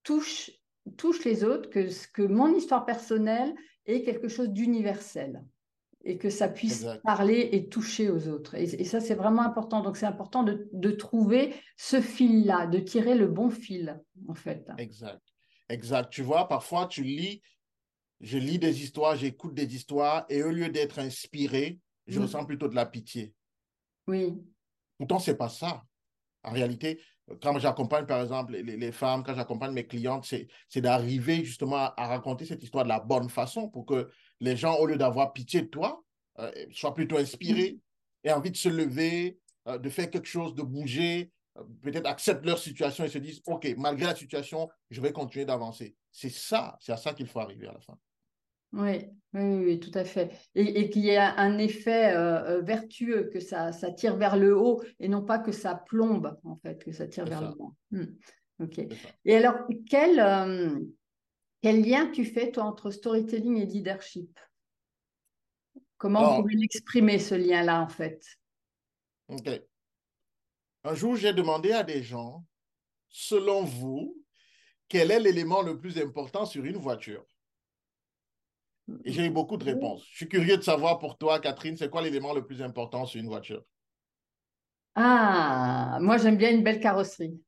touche, 0.04 0.52
touche 0.98 1.24
les 1.26 1.44
autres, 1.44 1.70
que, 1.70 1.88
que 2.14 2.22
mon 2.22 2.54
histoire 2.54 2.86
personnelle 2.86 3.54
est 3.86 4.04
quelque 4.04 4.28
chose 4.28 4.50
d'universel 4.50 5.44
et 6.04 6.18
que 6.18 6.30
ça 6.30 6.48
puisse 6.48 6.86
parler 7.04 7.50
et 7.52 7.70
toucher 7.70 8.10
aux 8.10 8.28
autres. 8.28 8.56
Et, 8.56 8.64
et 8.64 8.86
ça, 8.86 9.00
c'est 9.00 9.14
vraiment 9.14 9.44
important. 9.44 9.82
Donc, 9.82 9.98
c'est 9.98 10.08
important 10.08 10.44
de, 10.44 10.68
de 10.74 10.92
trouver 10.92 11.54
ce 11.78 12.02
fil-là, 12.02 12.68
de 12.68 12.80
tirer 12.80 13.16
le 13.16 13.28
bon 13.28 13.50
fil, 13.50 14.00
en 14.28 14.34
fait. 14.34 14.68
Exact. 14.78 15.22
Exact. 15.72 16.10
Tu 16.12 16.22
vois, 16.22 16.48
parfois, 16.48 16.88
tu 16.88 17.02
lis, 17.04 17.42
je 18.20 18.38
lis 18.38 18.60
des 18.60 18.84
histoires, 18.84 19.16
j'écoute 19.16 19.54
des 19.54 19.74
histoires, 19.74 20.26
et 20.30 20.44
au 20.44 20.52
lieu 20.52 20.70
d'être 20.70 21.00
inspiré, 21.00 21.80
je 22.08 22.20
mm. 22.20 22.24
ressens 22.24 22.46
plutôt 22.46 22.68
de 22.68 22.76
la 22.76 22.86
pitié. 22.86 23.34
Oui. 24.08 24.34
Pourtant, 24.98 25.20
ce 25.20 25.32
n'est 25.32 25.38
pas 25.38 25.50
ça. 25.50 25.84
En 26.44 26.52
réalité, 26.52 27.02
quand 27.42 27.58
j'accompagne, 27.58 28.06
par 28.06 28.22
exemple, 28.22 28.54
les, 28.54 28.92
femmes, 28.92 29.24
quand 29.24 29.34
j'accompagne 29.34 29.72
mes 29.72 29.88
clientes, 29.88 30.26
c'est 30.26 30.82
d'arriver 30.82 31.46
justement 31.46 31.78
à, 31.78 32.08
raconter 32.08 32.46
cette 32.46 32.64
histoire 32.64 32.84
de 32.84 32.90
la 32.90 33.00
bonne 33.00 33.30
façon 33.30 33.70
pour 33.70 33.86
que 33.86 34.10
les 34.42 34.58
gens, 34.58 34.76
au 34.78 34.88
lieu 34.88 34.98
d'avoir 34.98 35.32
pitié 35.32 35.62
de 35.62 35.68
toi, 35.68 36.04
euh, 36.40 36.52
soient 36.72 36.94
plutôt 36.94 37.18
inspirés 37.18 37.74
mm. 37.74 38.28
et 38.28 38.32
envie 38.34 38.52
de 38.52 38.58
se 38.58 38.70
lever, 38.70 39.40
euh, 39.68 39.78
de 39.78 39.90
faire 39.90 40.10
quelque 40.10 40.28
chose, 40.28 40.54
de 40.54 40.64
bouger, 40.64 41.32
peut-être 41.82 42.08
acceptent 42.08 42.46
leur 42.46 42.60
situation 42.60 43.04
et 43.04 43.10
se 43.10 43.18
disent, 43.18 43.42
OK, 43.46 43.68
malgré 43.78 44.06
la 44.06 44.16
situation, 44.16 44.70
je 44.90 45.02
vais 45.02 45.12
continuer 45.12 45.46
d'avancer. 45.46 45.96
C'est 46.12 46.32
ça, 46.32 46.78
c'est 46.80 46.92
à 46.92 46.98
ça 46.98 47.14
qu'il 47.14 47.28
faut 47.28 47.40
arriver 47.40 47.68
à 47.68 47.74
la 47.74 47.80
fin. 47.80 47.98
Oui, 48.74 49.06
oui, 49.34 49.66
oui, 49.66 49.80
tout 49.80 49.92
à 49.96 50.06
fait. 50.06 50.32
Et, 50.56 50.90
qu'il 50.90 51.04
y 51.04 51.10
ait 51.10 51.18
un 51.18 51.58
effet 51.58 52.16
euh, 52.16 52.60
euh, 52.60 52.62
vertueux, 52.62 53.30
que 53.34 53.42
ça, 53.42 53.74
ça 53.74 53.92
tire 53.92 54.16
vers 54.16 54.38
le 54.38 54.58
haut 54.58 54.82
et 55.00 55.10
non 55.10 55.24
pas 55.24 55.40
que 55.40 55.52
ça 55.52 55.76
plombe, 55.76 56.38
en 56.46 56.56
fait, 56.56 56.82
que 56.84 56.94
ça 56.94 57.08
tire 57.08 57.26
vers 57.26 57.42
le 57.42 57.48
bas. 57.50 57.72
Hmm, 57.92 58.64
ok. 58.64 58.80
Et 59.26 59.36
alors, 59.36 59.56
quel, 59.90 60.20
euh, 60.22 60.80
quel 61.62 61.84
lien 61.84 62.08
tu 62.12 62.24
fais, 62.24 62.52
toi, 62.52 62.64
entre 62.64 62.92
storytelling 62.92 63.58
et 63.58 63.66
leadership? 63.66 64.40
Comment 65.98 66.38
on 66.38 66.42
pourrait 66.42 66.56
l'exprimer, 66.56 67.20
ce 67.20 67.36
lien-là, 67.36 67.82
en 67.82 67.90
fait? 67.90 68.26
Ok. 69.28 69.50
Un 70.84 70.96
jour, 70.96 71.16
j'ai 71.16 71.34
demandé 71.34 71.72
à 71.72 71.84
des 71.84 72.02
gens, 72.02 72.44
selon 73.10 73.64
vous, 73.64 74.18
quel 74.88 75.12
est 75.12 75.20
l'élément 75.20 75.62
le 75.62 75.80
plus 75.80 75.98
important 76.00 76.46
sur 76.46 76.66
une 76.66 76.78
voiture? 76.78 77.26
Et 79.06 79.12
j'ai 79.12 79.26
eu 79.26 79.30
beaucoup 79.30 79.58
de 79.58 79.64
réponses. 79.64 80.06
Je 80.10 80.18
suis 80.18 80.28
curieux 80.28 80.58
de 80.58 80.64
savoir 80.64 81.00
pour 81.00 81.18
toi, 81.18 81.40
Catherine, 81.40 81.78
c'est 81.78 81.90
quoi 81.90 82.02
l'élément 82.02 82.34
le 82.34 82.46
plus 82.46 82.62
important 82.62 83.06
sur 83.06 83.22
une 83.22 83.28
voiture? 83.28 83.64
Ah, 84.96 85.98
moi 86.02 86.18
j'aime 86.18 86.36
bien 86.36 86.52
une 86.52 86.64
belle 86.64 86.82
carrosserie. 86.82 87.40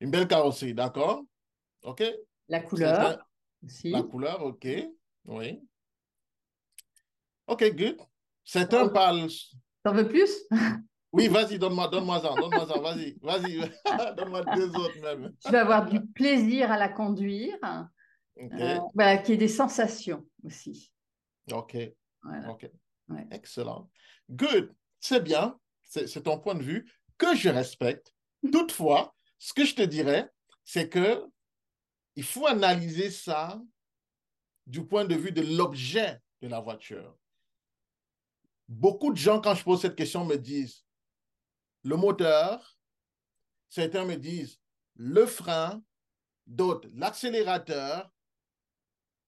Une 0.00 0.10
belle 0.10 0.28
carrosserie, 0.28 0.74
d'accord 0.74 1.24
OK. 1.82 2.02
La 2.48 2.60
couleur. 2.60 3.26
Aussi. 3.64 3.90
La 3.90 4.02
couleur, 4.02 4.44
OK. 4.44 4.68
Oui. 5.24 5.62
OK, 7.46 7.74
good. 7.74 7.96
Certains 8.44 8.84
oh. 8.84 8.90
parlent. 8.90 9.28
T'en 9.82 9.94
veux 9.94 10.08
plus? 10.08 10.30
Oui, 11.16 11.28
vas-y, 11.28 11.58
donne-moi 11.58 11.88
donne-moi 11.88 12.20
ça, 12.20 12.34
donne-moi 12.34 12.66
ça, 12.66 12.78
vas-y, 12.78 13.16
vas-y, 13.22 13.58
donne-moi 14.16 14.44
deux 14.54 14.68
autres 14.76 15.00
même. 15.00 15.32
Tu 15.42 15.50
vas 15.50 15.62
avoir 15.62 15.86
du 15.86 16.04
plaisir 16.04 16.70
à 16.70 16.76
la 16.76 16.90
conduire, 16.90 17.56
euh, 18.38 18.78
voilà, 18.94 19.16
qui 19.16 19.32
est 19.32 19.38
des 19.38 19.48
sensations 19.48 20.26
aussi. 20.44 20.92
OK. 21.50 21.76
OK. 22.48 22.70
Excellent. 23.30 23.90
Good. 24.30 24.74
C'est 25.00 25.22
bien. 25.22 25.58
C'est 25.82 26.22
ton 26.24 26.38
point 26.38 26.54
de 26.54 26.62
vue 26.62 26.90
que 27.16 27.34
je 27.34 27.48
respecte. 27.48 28.12
Toutefois, 28.52 29.14
ce 29.38 29.54
que 29.54 29.64
je 29.64 29.74
te 29.74 29.82
dirais, 29.82 30.28
c'est 30.64 30.88
que 30.88 31.24
il 32.14 32.24
faut 32.24 32.46
analyser 32.46 33.10
ça 33.10 33.60
du 34.66 34.84
point 34.84 35.04
de 35.04 35.14
vue 35.14 35.32
de 35.32 35.42
l'objet 35.56 36.20
de 36.42 36.48
la 36.48 36.60
voiture. 36.60 37.16
Beaucoup 38.68 39.12
de 39.12 39.16
gens, 39.16 39.40
quand 39.40 39.54
je 39.54 39.62
pose 39.62 39.80
cette 39.80 39.94
question, 39.94 40.24
me 40.24 40.36
disent 40.36 40.85
le 41.86 41.94
moteur, 41.94 42.76
certains 43.68 44.04
me 44.04 44.16
disent 44.16 44.58
le 44.96 45.24
frein, 45.24 45.80
d'autres 46.44 46.88
l'accélérateur, 46.94 48.10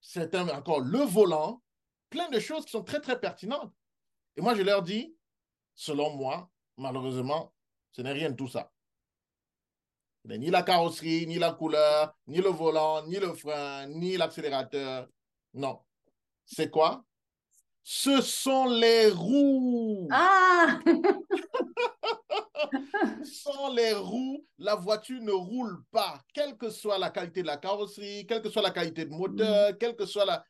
certains 0.01 0.49
encore 0.49 0.81
le 0.81 0.99
volant, 0.99 1.63
plein 2.11 2.29
de 2.31 2.41
choses 2.41 2.65
qui 2.65 2.73
sont 2.73 2.83
très, 2.83 3.01
très 3.01 3.21
pertinentes. 3.21 3.73
Et 4.37 4.41
moi, 4.41 4.57
je 4.57 4.63
leur 4.63 4.83
dis, 4.83 5.15
selon 5.77 6.17
moi, 6.17 6.51
malheureusement, 6.77 7.55
ce 7.93 8.03
n'est 8.03 8.13
rien 8.13 8.31
de 8.31 8.37
tout 8.37 8.49
ça. 8.49 8.73
Ni 10.25 10.51
la 10.51 10.65
carrosserie, 10.65 11.29
ni 11.29 11.39
la 11.39 11.53
couleur, 11.53 12.13
ni 12.27 12.39
le 12.39 12.51
volant, 12.51 13.07
ni 13.07 13.21
le 13.21 13.35
frein, 13.35 13.87
ni 13.87 14.17
l'accélérateur. 14.17 15.09
Non. 15.55 15.81
C'est 16.45 16.71
quoi? 16.71 17.05
Ce 17.85 18.21
sont 18.21 18.67
les 18.67 19.11
roues. 19.11 20.09
Ah! 20.11 20.81
Sans 23.69 23.75
les 23.75 23.93
roues, 23.93 24.47
la 24.57 24.77
voiture 24.77 25.21
ne 25.21 25.31
roule 25.31 25.85
pas, 25.91 26.23
quelle 26.33 26.57
que 26.57 26.71
soit 26.71 26.97
la 26.97 27.11
qualité 27.11 27.43
de 27.43 27.47
la 27.47 27.59
carrosserie, 27.59 28.25
quelle 28.27 28.41
que 28.41 28.49
soit 28.49 28.63
la 28.63 28.71
qualité 28.71 29.05
de 29.05 29.11
moteur, 29.11 29.73
mm. 29.73 29.77
quelle 29.77 29.95
que 29.95 30.07
soit 30.07 30.25
la... 30.25 30.43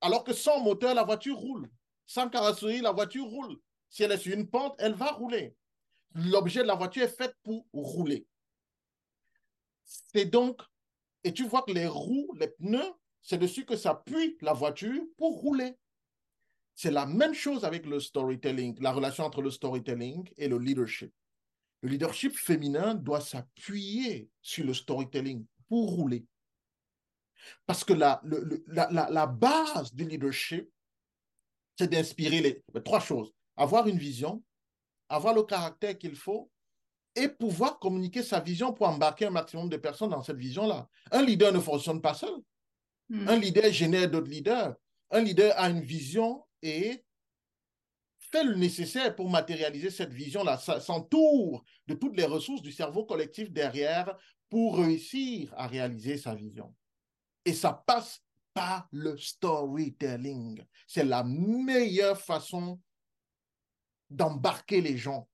Alors 0.00 0.24
que 0.24 0.32
sans 0.32 0.60
moteur, 0.60 0.92
la 0.92 1.04
voiture 1.04 1.36
roule. 1.36 1.70
Sans 2.04 2.28
carrosserie, 2.28 2.80
la 2.80 2.90
voiture 2.90 3.26
roule. 3.26 3.56
Si 3.88 4.02
elle 4.02 4.10
est 4.10 4.18
sur 4.18 4.34
une 4.34 4.50
pente, 4.50 4.74
elle 4.78 4.94
va 4.94 5.12
rouler. 5.12 5.54
L'objet 6.14 6.62
de 6.62 6.66
la 6.66 6.74
voiture 6.74 7.04
est 7.04 7.16
fait 7.16 7.32
pour 7.44 7.64
rouler. 7.72 8.26
C'est 9.84 10.24
donc, 10.24 10.60
et 11.22 11.32
tu 11.32 11.46
vois 11.46 11.62
que 11.62 11.72
les 11.72 11.86
roues, 11.86 12.34
les 12.40 12.48
pneus, 12.48 12.92
c'est 13.20 13.38
dessus 13.38 13.64
que 13.64 13.76
s'appuie 13.76 14.36
la 14.40 14.52
voiture 14.52 15.00
pour 15.16 15.40
rouler. 15.42 15.76
C'est 16.74 16.90
la 16.90 17.06
même 17.06 17.34
chose 17.34 17.64
avec 17.64 17.86
le 17.86 18.00
storytelling, 18.00 18.76
la 18.80 18.92
relation 18.92 19.24
entre 19.24 19.42
le 19.42 19.50
storytelling 19.50 20.28
et 20.36 20.48
le 20.48 20.58
leadership. 20.58 21.12
Le 21.82 21.90
leadership 21.90 22.36
féminin 22.36 22.94
doit 22.94 23.20
s'appuyer 23.20 24.30
sur 24.40 24.64
le 24.64 24.72
storytelling 24.72 25.44
pour 25.68 25.90
rouler. 25.90 26.24
Parce 27.66 27.82
que 27.82 27.92
la, 27.92 28.22
la, 28.68 29.26
base 29.26 29.92
du 29.92 30.04
leadership, 30.04 30.70
c'est 31.76 31.90
d'inspirer 31.90 32.40
les, 32.40 32.82
trois 32.82 33.00
choses. 33.00 33.32
Avoir 33.56 33.88
une 33.88 33.98
vision, 33.98 34.42
avoir 35.08 35.34
le 35.34 35.42
caractère 35.42 35.98
qu'il 35.98 36.14
faut 36.14 36.50
et 37.16 37.28
pouvoir 37.28 37.78
communiquer 37.80 38.22
sa 38.22 38.38
vision 38.38 38.72
pour 38.72 38.88
embarquer 38.88 39.26
un 39.26 39.30
maximum 39.30 39.68
de 39.68 39.76
personnes 39.76 40.10
dans 40.10 40.22
cette 40.22 40.38
vision-là. 40.38 40.88
Un 41.10 41.22
leader 41.22 41.52
ne 41.52 41.58
fonctionne 41.58 42.00
pas 42.00 42.14
seul. 42.14 42.34
Hmm. 43.08 43.28
Un 43.28 43.36
leader 43.36 43.70
génère 43.72 44.08
d'autres 44.08 44.30
leaders. 44.30 44.74
Un 45.10 45.20
leader 45.20 45.52
a 45.58 45.68
une 45.68 45.82
vision 45.82 46.44
et 46.62 47.04
fait 48.32 48.44
le 48.44 48.54
nécessaire 48.54 49.14
pour 49.14 49.30
matérialiser 49.30 49.90
cette 49.90 50.12
vision-là, 50.12 50.56
s'entoure 50.58 51.64
de 51.86 51.94
toutes 51.94 52.16
les 52.16 52.24
ressources 52.24 52.62
du 52.62 52.72
cerveau 52.72 53.04
collectif 53.04 53.52
derrière 53.52 54.16
pour 54.48 54.78
réussir 54.78 55.52
à 55.56 55.66
réaliser 55.66 56.16
sa 56.16 56.34
vision. 56.34 56.74
Et 57.44 57.52
ça 57.52 57.84
passe 57.86 58.22
par 58.54 58.88
le 58.90 59.16
storytelling. 59.16 60.64
C'est 60.86 61.04
la 61.04 61.22
meilleure 61.24 62.20
façon 62.20 62.80
d'embarquer 64.10 64.80
les 64.80 64.96
gens 64.96 65.28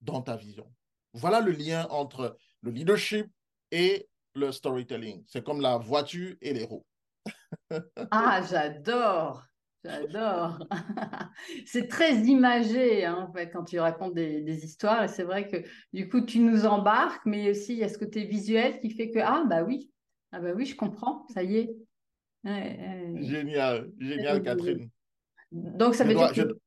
dans 0.00 0.22
ta 0.22 0.36
vision. 0.36 0.72
Voilà 1.12 1.40
le 1.40 1.52
lien 1.52 1.86
entre 1.90 2.36
le 2.62 2.70
leadership 2.70 3.26
et 3.70 4.08
le 4.34 4.52
storytelling. 4.52 5.24
C'est 5.26 5.44
comme 5.44 5.60
la 5.60 5.78
voiture 5.78 6.34
et 6.40 6.52
les 6.52 6.64
roues. 6.64 6.86
ah, 8.10 8.42
j'adore. 8.48 9.44
J'adore. 9.84 10.66
c'est 11.66 11.88
très 11.88 12.14
imagé 12.14 13.04
hein, 13.04 13.26
en 13.28 13.32
fait, 13.32 13.50
quand 13.50 13.64
tu 13.64 13.78
racontes 13.78 14.14
des, 14.14 14.64
histoires. 14.64 15.04
Et 15.04 15.08
c'est 15.08 15.24
vrai 15.24 15.46
que 15.46 15.58
du 15.92 16.08
coup, 16.08 16.22
tu 16.22 16.38
nous 16.38 16.64
embarques, 16.64 17.26
mais 17.26 17.50
aussi 17.50 17.74
il 17.74 17.78
y 17.78 17.84
a 17.84 17.88
ce 17.88 17.98
côté 17.98 18.24
visuel 18.24 18.80
qui 18.80 18.90
fait 18.90 19.10
que, 19.10 19.18
ah 19.18 19.44
bah 19.48 19.62
oui, 19.62 19.90
ah 20.32 20.40
bah 20.40 20.52
oui, 20.54 20.64
je 20.64 20.74
comprends, 20.74 21.26
ça 21.34 21.42
y 21.42 21.56
est. 21.58 21.76
génial, 22.44 23.90
génial, 23.98 24.42
Catherine. 24.42 24.88
Donc, 25.52 25.94
ça 25.94 26.04
veut 26.04 26.14
dire 26.14 26.32
que 26.32 26.58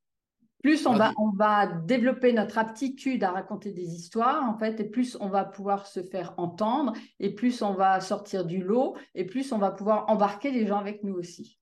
plus 0.64 0.86
on 0.88 0.94
va, 0.94 1.14
on 1.18 1.30
va 1.30 1.68
développer 1.68 2.34
notre 2.34 2.58
aptitude 2.58 3.24
à 3.24 3.32
raconter 3.32 3.72
des 3.72 3.94
histoires, 3.96 4.44
en 4.44 4.58
fait, 4.58 4.80
et 4.80 4.84
plus 4.84 5.18
on 5.20 5.30
va 5.30 5.46
pouvoir 5.46 5.88
se 5.88 6.04
faire 6.04 6.34
entendre, 6.38 6.94
et 7.20 7.34
plus 7.34 7.62
on 7.62 7.74
va 7.74 8.00
sortir 8.00 8.46
du 8.46 8.62
lot, 8.62 8.96
et 9.16 9.26
plus 9.26 9.52
on 9.52 9.58
va 9.58 9.72
pouvoir 9.72 10.10
embarquer 10.10 10.52
les 10.52 10.68
gens 10.68 10.80
avec 10.80 11.04
nous 11.04 11.14
aussi. 11.14 11.60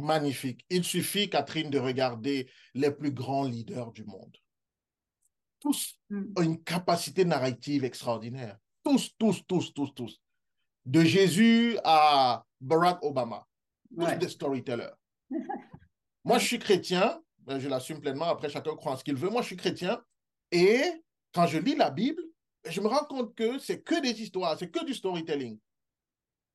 Magnifique. 0.00 0.64
Il 0.70 0.84
suffit, 0.84 1.28
Catherine, 1.28 1.70
de 1.70 1.78
regarder 1.78 2.50
les 2.74 2.90
plus 2.90 3.12
grands 3.12 3.44
leaders 3.44 3.92
du 3.92 4.04
monde. 4.04 4.36
Tous 5.60 5.98
hmm. 6.08 6.32
ont 6.36 6.42
une 6.42 6.62
capacité 6.62 7.24
narrative 7.24 7.84
extraordinaire. 7.84 8.56
Tous, 8.82 9.10
tous, 9.18 9.42
tous, 9.46 9.72
tous, 9.74 9.94
tous. 9.94 10.20
De 10.86 11.02
Jésus 11.02 11.78
à 11.84 12.44
Barack 12.60 13.02
Obama. 13.02 13.46
Tous 13.96 14.18
des 14.18 14.28
storytellers. 14.28 14.94
Moi, 16.24 16.38
je 16.38 16.46
suis 16.46 16.58
chrétien, 16.58 17.20
ben, 17.38 17.58
je 17.58 17.68
l'assume 17.68 18.00
pleinement, 18.00 18.26
après 18.26 18.48
chacun 18.48 18.74
croit 18.76 18.92
en 18.92 18.96
ce 18.96 19.04
qu'il 19.04 19.16
veut. 19.16 19.30
Moi, 19.30 19.42
je 19.42 19.48
suis 19.48 19.56
chrétien 19.56 20.02
et 20.52 20.82
quand 21.32 21.46
je 21.46 21.58
lis 21.58 21.76
la 21.76 21.90
Bible, 21.90 22.22
je 22.68 22.80
me 22.80 22.88
rends 22.88 23.04
compte 23.04 23.34
que 23.34 23.58
c'est 23.58 23.82
que 23.82 24.00
des 24.00 24.20
histoires, 24.20 24.58
c'est 24.58 24.70
que 24.70 24.84
du 24.84 24.94
storytelling. 24.94 25.58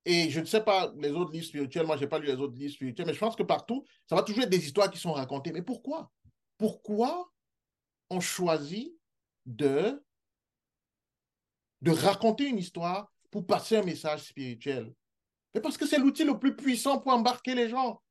Et 0.05 0.29
je 0.29 0.39
ne 0.39 0.45
sais 0.45 0.61
pas 0.61 0.93
les 0.97 1.11
autres 1.11 1.31
livres 1.31 1.45
spirituels, 1.45 1.87
moi, 1.87 1.97
je 1.97 2.01
n'ai 2.01 2.07
pas 2.07 2.19
lu 2.19 2.27
les 2.27 2.35
autres 2.35 2.55
livres 2.55 2.73
spirituels, 2.73 3.07
mais 3.07 3.13
je 3.13 3.19
pense 3.19 3.35
que 3.35 3.43
partout, 3.43 3.83
ça 4.07 4.15
va 4.15 4.21
toujours 4.21 4.43
être 4.43 4.49
des 4.49 4.63
histoires 4.63 4.91
qui 4.91 4.99
sont 4.99 5.13
racontées. 5.13 5.51
Mais 5.51 5.63
pourquoi? 5.63 6.11
Pourquoi 6.57 7.31
on 8.11 8.19
choisit 8.19 8.95
de, 9.47 10.03
de 11.81 11.91
raconter 11.91 12.47
une 12.47 12.59
histoire 12.59 13.11
pour 13.31 13.47
passer 13.47 13.77
un 13.77 13.83
message 13.83 14.25
spirituel? 14.25 14.93
Mais 15.55 15.61
parce 15.61 15.77
que 15.77 15.87
c'est 15.87 15.97
l'outil 15.97 16.23
le 16.23 16.37
plus 16.37 16.55
puissant 16.55 16.99
pour 16.99 17.11
embarquer 17.11 17.55
les 17.55 17.69
gens. 17.69 18.01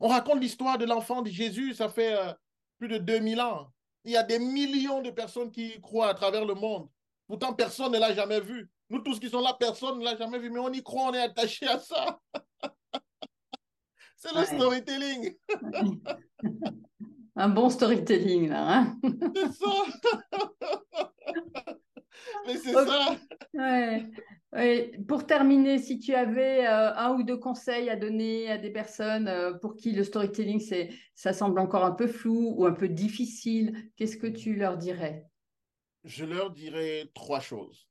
On 0.00 0.08
raconte 0.08 0.40
l'histoire 0.40 0.78
de 0.78 0.86
l'enfant 0.86 1.20
de 1.20 1.28
Jésus, 1.28 1.74
ça 1.74 1.88
fait 1.88 2.14
euh, 2.14 2.32
plus 2.78 2.88
de 2.88 2.96
2000 2.98 3.40
ans. 3.40 3.72
Il 4.04 4.12
y 4.12 4.16
a 4.16 4.22
des 4.22 4.38
millions 4.38 5.02
de 5.02 5.10
personnes 5.10 5.50
qui 5.50 5.74
y 5.74 5.80
croient 5.80 6.08
à 6.08 6.14
travers 6.14 6.46
le 6.46 6.54
monde. 6.54 6.88
Pourtant, 7.26 7.52
personne 7.52 7.92
ne 7.92 7.98
l'a 7.98 8.14
jamais 8.14 8.40
vu. 8.40 8.70
Nous 8.90 9.00
tous 9.00 9.20
qui 9.20 9.28
sommes 9.28 9.42
là, 9.42 9.54
personne 9.58 9.98
ne 9.98 10.04
l'a 10.04 10.16
jamais 10.16 10.38
vu, 10.38 10.50
mais 10.50 10.60
on 10.60 10.72
y 10.72 10.82
croit, 10.82 11.10
on 11.10 11.14
est 11.14 11.20
attaché 11.20 11.66
à 11.66 11.78
ça. 11.78 12.18
C'est 14.16 14.34
le 14.34 14.44
storytelling. 14.44 15.36
Un 17.36 17.48
bon 17.50 17.70
storytelling, 17.70 18.48
là. 18.48 18.80
Hein. 18.80 18.98
c'est 19.34 19.52
ça. 19.52 19.72
mais 22.44 22.56
c'est 22.56 22.72
ça. 22.72 23.16
Ouais. 23.54 24.10
Pour 25.06 25.24
terminer, 25.24 25.78
si 25.78 26.00
tu 26.00 26.14
avais 26.16 26.66
euh, 26.66 26.92
un 26.96 27.14
ou 27.14 27.22
deux 27.22 27.36
conseils 27.36 27.90
à 27.90 27.96
donner 27.96 28.50
à 28.50 28.58
des 28.58 28.70
personnes 28.70 29.28
euh, 29.28 29.52
pour 29.52 29.76
qui 29.76 29.92
le 29.92 30.02
storytelling, 30.02 30.60
ça 31.14 31.32
semble 31.32 31.60
encore 31.60 31.84
un 31.84 31.92
peu 31.92 32.08
flou 32.08 32.54
ou 32.56 32.66
un 32.66 32.72
peu 32.72 32.88
difficile, 32.88 33.92
qu'est-ce 33.96 34.16
que 34.16 34.26
tu 34.26 34.56
leur 34.56 34.76
dirais? 34.76 35.28
Je 36.02 36.24
leur 36.24 36.50
dirais 36.50 37.08
trois 37.14 37.40
choses. 37.40 37.87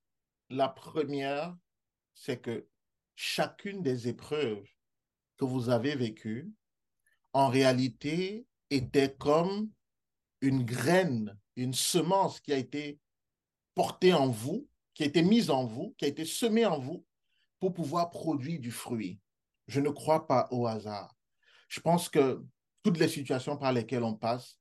La 0.49 0.69
première, 0.69 1.55
c'est 2.13 2.41
que 2.41 2.67
chacune 3.15 3.81
des 3.81 4.07
épreuves 4.07 4.65
que 5.37 5.45
vous 5.45 5.69
avez 5.69 5.95
vécues, 5.95 6.51
en 7.33 7.49
réalité, 7.49 8.45
était 8.69 9.13
comme 9.13 9.69
une 10.41 10.63
graine, 10.63 11.37
une 11.55 11.73
semence 11.73 12.39
qui 12.39 12.53
a 12.53 12.57
été 12.57 12.99
portée 13.75 14.13
en 14.13 14.29
vous, 14.29 14.67
qui 14.93 15.03
a 15.03 15.07
été 15.07 15.21
mise 15.21 15.49
en 15.49 15.65
vous, 15.65 15.93
qui 15.97 16.05
a 16.05 16.07
été 16.07 16.25
semée 16.25 16.65
en 16.65 16.79
vous 16.79 17.05
pour 17.59 17.73
pouvoir 17.73 18.09
produire 18.09 18.59
du 18.59 18.71
fruit. 18.71 19.19
Je 19.67 19.81
ne 19.81 19.89
crois 19.89 20.27
pas 20.27 20.47
au 20.51 20.65
hasard. 20.65 21.15
Je 21.67 21.81
pense 21.81 22.07
que 22.07 22.43
toutes 22.83 22.99
les 22.99 23.09
situations 23.09 23.57
par 23.57 23.73
lesquelles 23.73 24.03
on 24.03 24.15
passe 24.15 24.57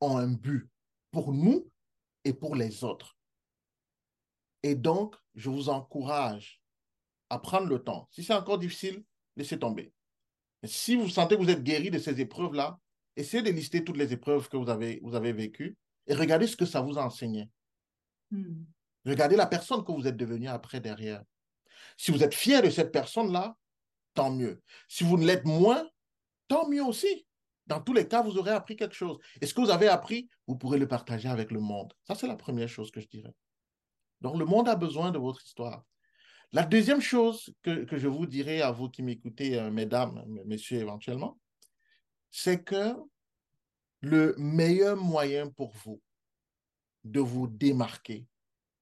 ont 0.00 0.18
un 0.18 0.28
but 0.28 0.68
pour 1.10 1.32
nous 1.32 1.70
et 2.24 2.34
pour 2.34 2.54
les 2.54 2.84
autres. 2.84 3.16
Et 4.62 4.74
donc, 4.74 5.16
je 5.34 5.50
vous 5.50 5.68
encourage 5.68 6.60
à 7.30 7.38
prendre 7.38 7.66
le 7.66 7.82
temps. 7.82 8.08
Si 8.10 8.22
c'est 8.22 8.34
encore 8.34 8.58
difficile, 8.58 9.02
laissez 9.36 9.58
tomber. 9.58 9.92
si 10.64 10.96
vous 10.96 11.08
sentez 11.08 11.36
que 11.36 11.42
vous 11.42 11.50
êtes 11.50 11.64
guéri 11.64 11.90
de 11.90 11.98
ces 11.98 12.20
épreuves-là, 12.20 12.78
essayez 13.16 13.42
de 13.42 13.50
lister 13.50 13.82
toutes 13.84 13.96
les 13.96 14.12
épreuves 14.12 14.48
que 14.48 14.56
vous 14.56 14.68
avez, 14.68 15.00
vous 15.02 15.14
avez 15.14 15.32
vécues 15.32 15.76
et 16.06 16.14
regardez 16.14 16.46
ce 16.46 16.56
que 16.56 16.66
ça 16.66 16.80
vous 16.80 16.98
a 16.98 17.04
enseigné. 17.04 17.48
Hmm. 18.30 18.64
Regardez 19.04 19.36
la 19.36 19.46
personne 19.46 19.84
que 19.84 19.92
vous 19.92 20.06
êtes 20.06 20.16
devenue 20.16 20.48
après 20.48 20.80
derrière. 20.80 21.24
Si 21.96 22.12
vous 22.12 22.22
êtes 22.22 22.34
fier 22.34 22.62
de 22.62 22.70
cette 22.70 22.92
personne-là, 22.92 23.56
tant 24.14 24.30
mieux. 24.30 24.62
Si 24.88 25.04
vous 25.04 25.16
ne 25.16 25.26
l'êtes 25.26 25.44
moins, 25.44 25.88
tant 26.48 26.68
mieux 26.68 26.84
aussi. 26.84 27.26
Dans 27.66 27.80
tous 27.80 27.92
les 27.92 28.06
cas, 28.06 28.22
vous 28.22 28.38
aurez 28.38 28.50
appris 28.50 28.76
quelque 28.76 28.94
chose. 28.94 29.18
Et 29.40 29.46
ce 29.46 29.54
que 29.54 29.60
vous 29.60 29.70
avez 29.70 29.88
appris, 29.88 30.28
vous 30.46 30.56
pourrez 30.56 30.78
le 30.78 30.88
partager 30.88 31.28
avec 31.28 31.50
le 31.50 31.60
monde. 31.60 31.92
Ça, 32.04 32.14
c'est 32.14 32.26
la 32.26 32.36
première 32.36 32.68
chose 32.68 32.90
que 32.90 33.00
je 33.00 33.08
dirais. 33.08 33.32
Donc, 34.22 34.38
le 34.38 34.44
monde 34.44 34.68
a 34.68 34.76
besoin 34.76 35.10
de 35.10 35.18
votre 35.18 35.44
histoire. 35.44 35.84
La 36.52 36.64
deuxième 36.64 37.00
chose 37.00 37.52
que, 37.62 37.86
je 37.90 38.08
vous 38.08 38.26
dirais 38.26 38.60
à 38.60 38.70
vous 38.70 38.88
qui 38.88 39.02
m'écoutez, 39.02 39.58
euh, 39.58 39.70
mesdames, 39.70 40.24
messieurs 40.46 40.78
éventuellement, 40.78 41.38
c'est 42.30 42.62
que 42.62 42.94
le 44.00 44.34
meilleur 44.38 44.96
moyen 44.96 45.48
pour 45.48 45.72
vous 45.84 46.00
de 47.04 47.20
vous 47.20 47.48
démarquer 47.48 48.26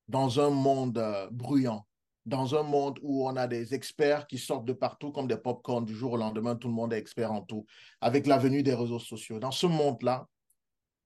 dans 0.09 0.41
un 0.41 0.51
monde 0.51 0.99
euh, 0.99 1.29
bruyant, 1.31 1.87
dans 2.27 2.55
un 2.55 2.63
monde 2.63 2.99
où 3.03 3.27
on 3.27 3.37
a 3.37 3.47
des 3.47 3.73
experts 3.73 4.27
qui 4.27 4.37
sortent 4.37 4.67
de 4.67 4.75
partout 4.75 5.11
comme 5.11 5.27
des 5.27 5.37
pop-corn 5.39 5.85
du 5.85 5.95
jour 5.95 6.13
au 6.13 6.17
lendemain, 6.19 6.57
tout 6.57 6.69
le 6.69 6.75
monde 6.75 6.93
est 6.93 6.99
expert 6.99 7.33
en 7.33 7.41
tout, 7.41 7.65
avec 8.03 8.27
la 8.27 8.37
venue 8.37 8.63
des 8.63 8.75
réseaux 8.75 8.99
sociaux. 8.99 9.39
Dans 9.39 9.53
ce 9.53 9.67
monde-là, 9.67 10.29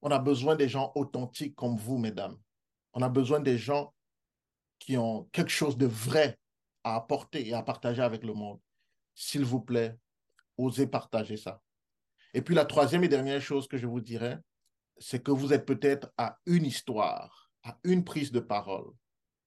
on 0.03 0.11
a 0.11 0.19
besoin 0.19 0.57
des 0.57 0.69
gens 0.69 0.91
authentiques 0.97 1.55
comme 1.55 1.77
vous, 1.77 1.99
mesdames. 1.99 2.37
On 2.95 3.03
a 3.03 3.09
besoin 3.09 3.41
des 3.41 3.59
gens 3.59 3.94
qui 4.85 4.99
ont 4.99 5.25
quelque 5.33 5.51
chose 5.51 5.79
de 5.79 5.87
vrai 5.87 6.39
à 6.85 6.97
apporter 6.97 7.49
et 7.49 7.55
à 7.55 7.63
partager 7.63 8.03
avec 8.03 8.23
le 8.23 8.35
monde. 8.35 8.61
S'il 9.15 9.43
vous 9.43 9.61
plaît, 9.61 9.97
osez 10.59 10.87
partager 10.87 11.39
ça. 11.39 11.63
Et 12.35 12.43
puis 12.43 12.55
la 12.55 12.67
troisième 12.67 13.03
et 13.03 13.09
dernière 13.09 13.41
chose 13.41 13.67
que 13.67 13.79
je 13.79 13.87
vous 13.87 14.03
dirais, 14.03 14.39
c'est 14.99 15.23
que 15.23 15.31
vous 15.31 15.55
êtes 15.55 15.65
peut-être 15.65 16.13
à 16.19 16.39
une 16.45 16.67
histoire, 16.67 17.51
à 17.63 17.79
une 17.85 18.05
prise 18.05 18.31
de 18.31 18.41
parole, 18.41 18.93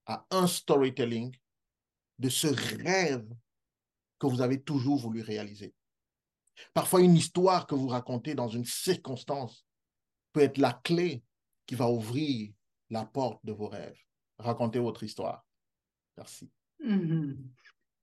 à 0.08 0.26
un 0.32 0.47
storytelling 0.47 1.36
de 2.17 2.30
ce 2.30 2.47
rêve 2.84 3.28
que 4.17 4.26
vous 4.26 4.41
avez 4.41 4.63
toujours 4.63 4.97
voulu 4.97 5.21
réaliser. 5.21 5.76
Parfois, 6.73 7.02
une 7.02 7.15
histoire 7.15 7.67
que 7.67 7.76
vous 7.76 7.89
racontez 7.89 8.34
dans 8.34 8.47
une 8.47 8.65
circonstance 8.65 9.67
peut 10.34 10.41
être 10.41 10.58
la 10.58 10.73
clé 10.73 11.23
qui 11.67 11.76
va 11.76 11.91
ouvrir 11.91 12.52
la 12.89 13.06
porte 13.06 13.45
de 13.45 13.52
vos 13.52 13.67
rêves 13.67 14.06
raconter 14.39 14.80
votre 14.80 15.04
histoire. 15.04 15.45
Merci. 16.17 16.50
Mhm. 16.80 17.38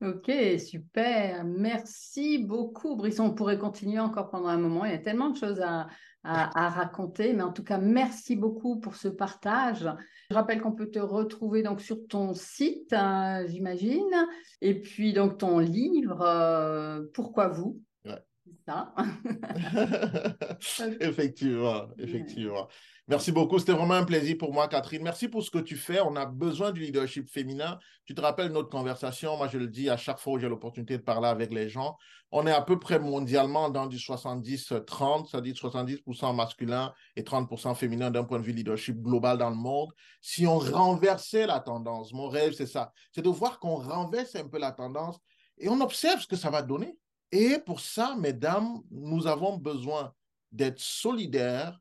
Ok, 0.02 0.30
super. 0.58 1.44
Merci 1.44 2.38
beaucoup, 2.38 2.96
Brisson. 2.96 3.24
On 3.24 3.34
pourrait 3.34 3.58
continuer 3.58 4.00
encore 4.00 4.28
pendant 4.28 4.48
un 4.48 4.58
moment. 4.58 4.84
Il 4.84 4.90
y 4.90 4.94
a 4.94 4.98
tellement 4.98 5.30
de 5.30 5.36
choses 5.36 5.60
à, 5.60 5.86
raconter, 6.24 7.32
mais 7.34 7.42
en 7.42 7.52
tout 7.52 7.64
cas, 7.64 7.78
merci 7.78 8.34
beaucoup 8.34 8.80
pour 8.80 8.96
ce 8.96 9.08
partage. 9.08 9.88
Je 10.30 10.34
rappelle 10.34 10.60
qu'on 10.60 10.72
peut 10.72 10.90
te 10.90 10.98
retrouver 10.98 11.62
donc 11.62 11.80
sur 11.80 12.06
ton 12.08 12.32
site, 12.34 12.92
hein, 12.94 13.46
j'imagine, 13.46 14.26
et 14.62 14.80
puis 14.80 15.12
donc 15.12 15.38
ton 15.38 15.58
livre 15.58 16.22
euh, 16.22 17.02
Pourquoi 17.12 17.48
vous? 17.48 17.80
Ouais. 18.06 18.22
Ça. 18.66 18.94
effectivement, 21.00 21.86
effectivement. 21.98 22.68
Merci 23.06 23.32
beaucoup. 23.32 23.58
C'était 23.58 23.72
vraiment 23.72 23.94
un 23.94 24.04
plaisir 24.04 24.38
pour 24.38 24.54
moi, 24.54 24.66
Catherine. 24.66 25.02
Merci 25.02 25.28
pour 25.28 25.42
ce 25.42 25.50
que 25.50 25.58
tu 25.58 25.76
fais. 25.76 26.00
On 26.00 26.16
a 26.16 26.24
besoin 26.24 26.72
du 26.72 26.80
leadership 26.80 27.28
féminin. 27.28 27.78
Tu 28.06 28.14
te 28.14 28.20
rappelles 28.22 28.50
notre 28.50 28.70
conversation? 28.70 29.36
Moi, 29.36 29.48
je 29.48 29.58
le 29.58 29.68
dis 29.68 29.90
à 29.90 29.98
chaque 29.98 30.18
fois 30.18 30.32
où 30.32 30.38
j'ai 30.38 30.48
l'opportunité 30.48 30.96
de 30.96 31.02
parler 31.02 31.28
avec 31.28 31.52
les 31.52 31.68
gens. 31.68 31.98
On 32.30 32.46
est 32.46 32.52
à 32.52 32.62
peu 32.62 32.78
près 32.78 32.98
mondialement 32.98 33.68
dans 33.68 33.86
du 33.86 33.98
70-30, 33.98 35.28
c'est-à-dire 35.28 35.54
70% 35.54 36.34
masculin 36.34 36.94
et 37.14 37.22
30% 37.22 37.74
féminin 37.74 38.10
d'un 38.10 38.24
point 38.24 38.38
de 38.38 38.44
vue 38.44 38.52
leadership 38.52 38.96
global 39.02 39.36
dans 39.36 39.50
le 39.50 39.56
monde. 39.56 39.92
Si 40.22 40.46
on 40.46 40.58
renversait 40.58 41.46
la 41.46 41.60
tendance, 41.60 42.14
mon 42.14 42.28
rêve, 42.28 42.54
c'est 42.54 42.66
ça. 42.66 42.90
C'est 43.12 43.22
de 43.22 43.28
voir 43.28 43.58
qu'on 43.58 43.76
renverse 43.76 44.34
un 44.34 44.48
peu 44.48 44.58
la 44.58 44.72
tendance 44.72 45.18
et 45.58 45.68
on 45.68 45.78
observe 45.82 46.20
ce 46.20 46.26
que 46.26 46.36
ça 46.36 46.48
va 46.48 46.62
donner. 46.62 46.96
Et 47.34 47.58
pour 47.58 47.80
ça, 47.80 48.14
mesdames, 48.14 48.80
nous 48.92 49.26
avons 49.26 49.56
besoin 49.56 50.14
d'être 50.52 50.78
solidaires 50.78 51.80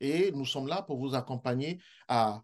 Et 0.00 0.32
nous 0.32 0.46
sommes 0.46 0.68
là 0.68 0.80
pour 0.80 0.98
vous 0.98 1.14
accompagner 1.14 1.78
à, 2.08 2.42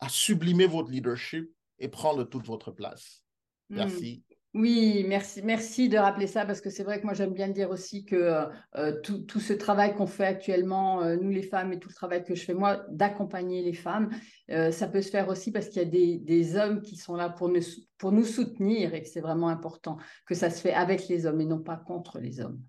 à 0.00 0.08
sublimer 0.08 0.66
votre 0.66 0.90
leadership 0.90 1.48
et 1.78 1.88
prendre 1.88 2.24
toute 2.24 2.44
votre 2.44 2.72
place. 2.72 3.22
Hmm. 3.68 3.76
Merci. 3.76 4.24
Oui, 4.52 5.04
merci, 5.06 5.42
merci 5.42 5.88
de 5.88 5.96
rappeler 5.96 6.26
ça 6.26 6.44
parce 6.44 6.60
que 6.60 6.70
c'est 6.70 6.82
vrai 6.82 7.00
que 7.00 7.04
moi 7.04 7.14
j'aime 7.14 7.32
bien 7.32 7.46
dire 7.46 7.70
aussi 7.70 8.04
que 8.04 8.48
euh, 8.76 9.00
tout, 9.00 9.38
ce 9.38 9.52
travail 9.52 9.94
qu'on 9.94 10.08
fait 10.08 10.26
actuellement, 10.26 11.02
euh, 11.02 11.16
nous 11.16 11.30
les 11.30 11.44
femmes 11.44 11.72
et 11.72 11.78
tout 11.78 11.88
le 11.88 11.94
travail 11.94 12.24
que 12.24 12.34
je 12.34 12.44
fais 12.44 12.54
moi, 12.54 12.84
d'accompagner 12.90 13.62
les 13.62 13.74
femmes, 13.74 14.10
euh, 14.50 14.72
ça 14.72 14.88
peut 14.88 15.02
se 15.02 15.10
faire 15.10 15.28
aussi 15.28 15.52
parce 15.52 15.68
qu'il 15.68 15.80
y 15.82 15.84
a 15.84 15.88
des, 15.88 16.18
des, 16.18 16.56
hommes 16.56 16.82
qui 16.82 16.96
sont 16.96 17.14
là 17.14 17.28
pour 17.28 17.48
nous, 17.48 17.60
pour 17.96 18.10
nous 18.10 18.24
soutenir 18.24 18.92
et 18.92 19.02
que 19.02 19.08
c'est 19.08 19.20
vraiment 19.20 19.48
important 19.48 19.98
que 20.26 20.34
ça 20.34 20.50
se 20.50 20.60
fait 20.60 20.72
avec 20.72 21.06
les 21.06 21.26
hommes 21.26 21.40
et 21.40 21.46
non 21.46 21.60
pas 21.60 21.76
contre 21.76 22.18
les 22.18 22.40
hommes. 22.40 22.60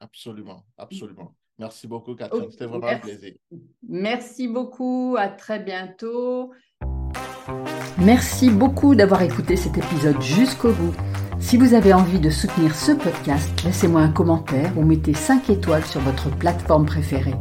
Absolument, 0.00 0.66
absolument. 0.76 1.34
Merci 1.58 1.86
beaucoup 1.86 2.14
Catherine, 2.14 2.50
c'était 2.50 2.66
vraiment 2.66 2.88
un 2.88 2.98
plaisir. 2.98 3.32
Merci 3.88 4.48
beaucoup, 4.48 5.16
à 5.18 5.28
très 5.28 5.60
bientôt. 5.60 6.52
Merci 7.98 8.50
beaucoup 8.50 8.94
d'avoir 8.94 9.22
écouté 9.22 9.56
cet 9.56 9.78
épisode 9.78 10.20
jusqu'au 10.20 10.72
bout. 10.72 10.92
Si 11.40 11.56
vous 11.56 11.72
avez 11.72 11.94
envie 11.94 12.18
de 12.18 12.28
soutenir 12.28 12.74
ce 12.74 12.92
podcast, 12.92 13.48
laissez-moi 13.64 14.02
un 14.02 14.10
commentaire 14.10 14.70
ou 14.76 14.82
mettez 14.82 15.14
5 15.14 15.48
étoiles 15.48 15.84
sur 15.84 16.02
votre 16.02 16.28
plateforme 16.28 16.84
préférée. 16.84 17.34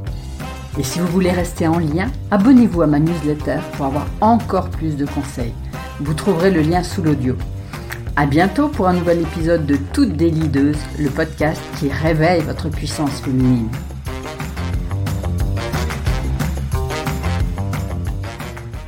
Et 0.80 0.84
si 0.84 1.00
vous 1.00 1.08
voulez 1.08 1.32
rester 1.32 1.68
en 1.68 1.80
lien, 1.80 2.10
abonnez-vous 2.32 2.82
à 2.84 2.88
ma 2.88 3.00
newsletter 3.00 3.58
pour 3.74 3.88
avoir 3.88 4.08
encore 4.22 4.70
plus 4.70 4.96
de 4.96 5.06
conseils. 5.06 5.54
Vous 6.00 6.14
trouverez 6.14 6.52
le 6.52 6.62
lien 6.62 6.84
sous 6.84 7.02
l'audio. 7.02 7.36
À 8.16 8.26
bientôt 8.26 8.70
pour 8.70 8.88
un 8.88 8.94
nouvel 8.94 9.22
épisode 9.22 9.66
de 9.66 9.78
Toutes 9.92 10.16
des 10.16 10.30
Leaders, 10.30 10.76
le 10.98 11.10
podcast 11.10 11.62
qui 11.78 11.90
réveille 11.90 12.42
votre 12.42 12.70
puissance 12.70 13.20
féminine. 13.20 13.70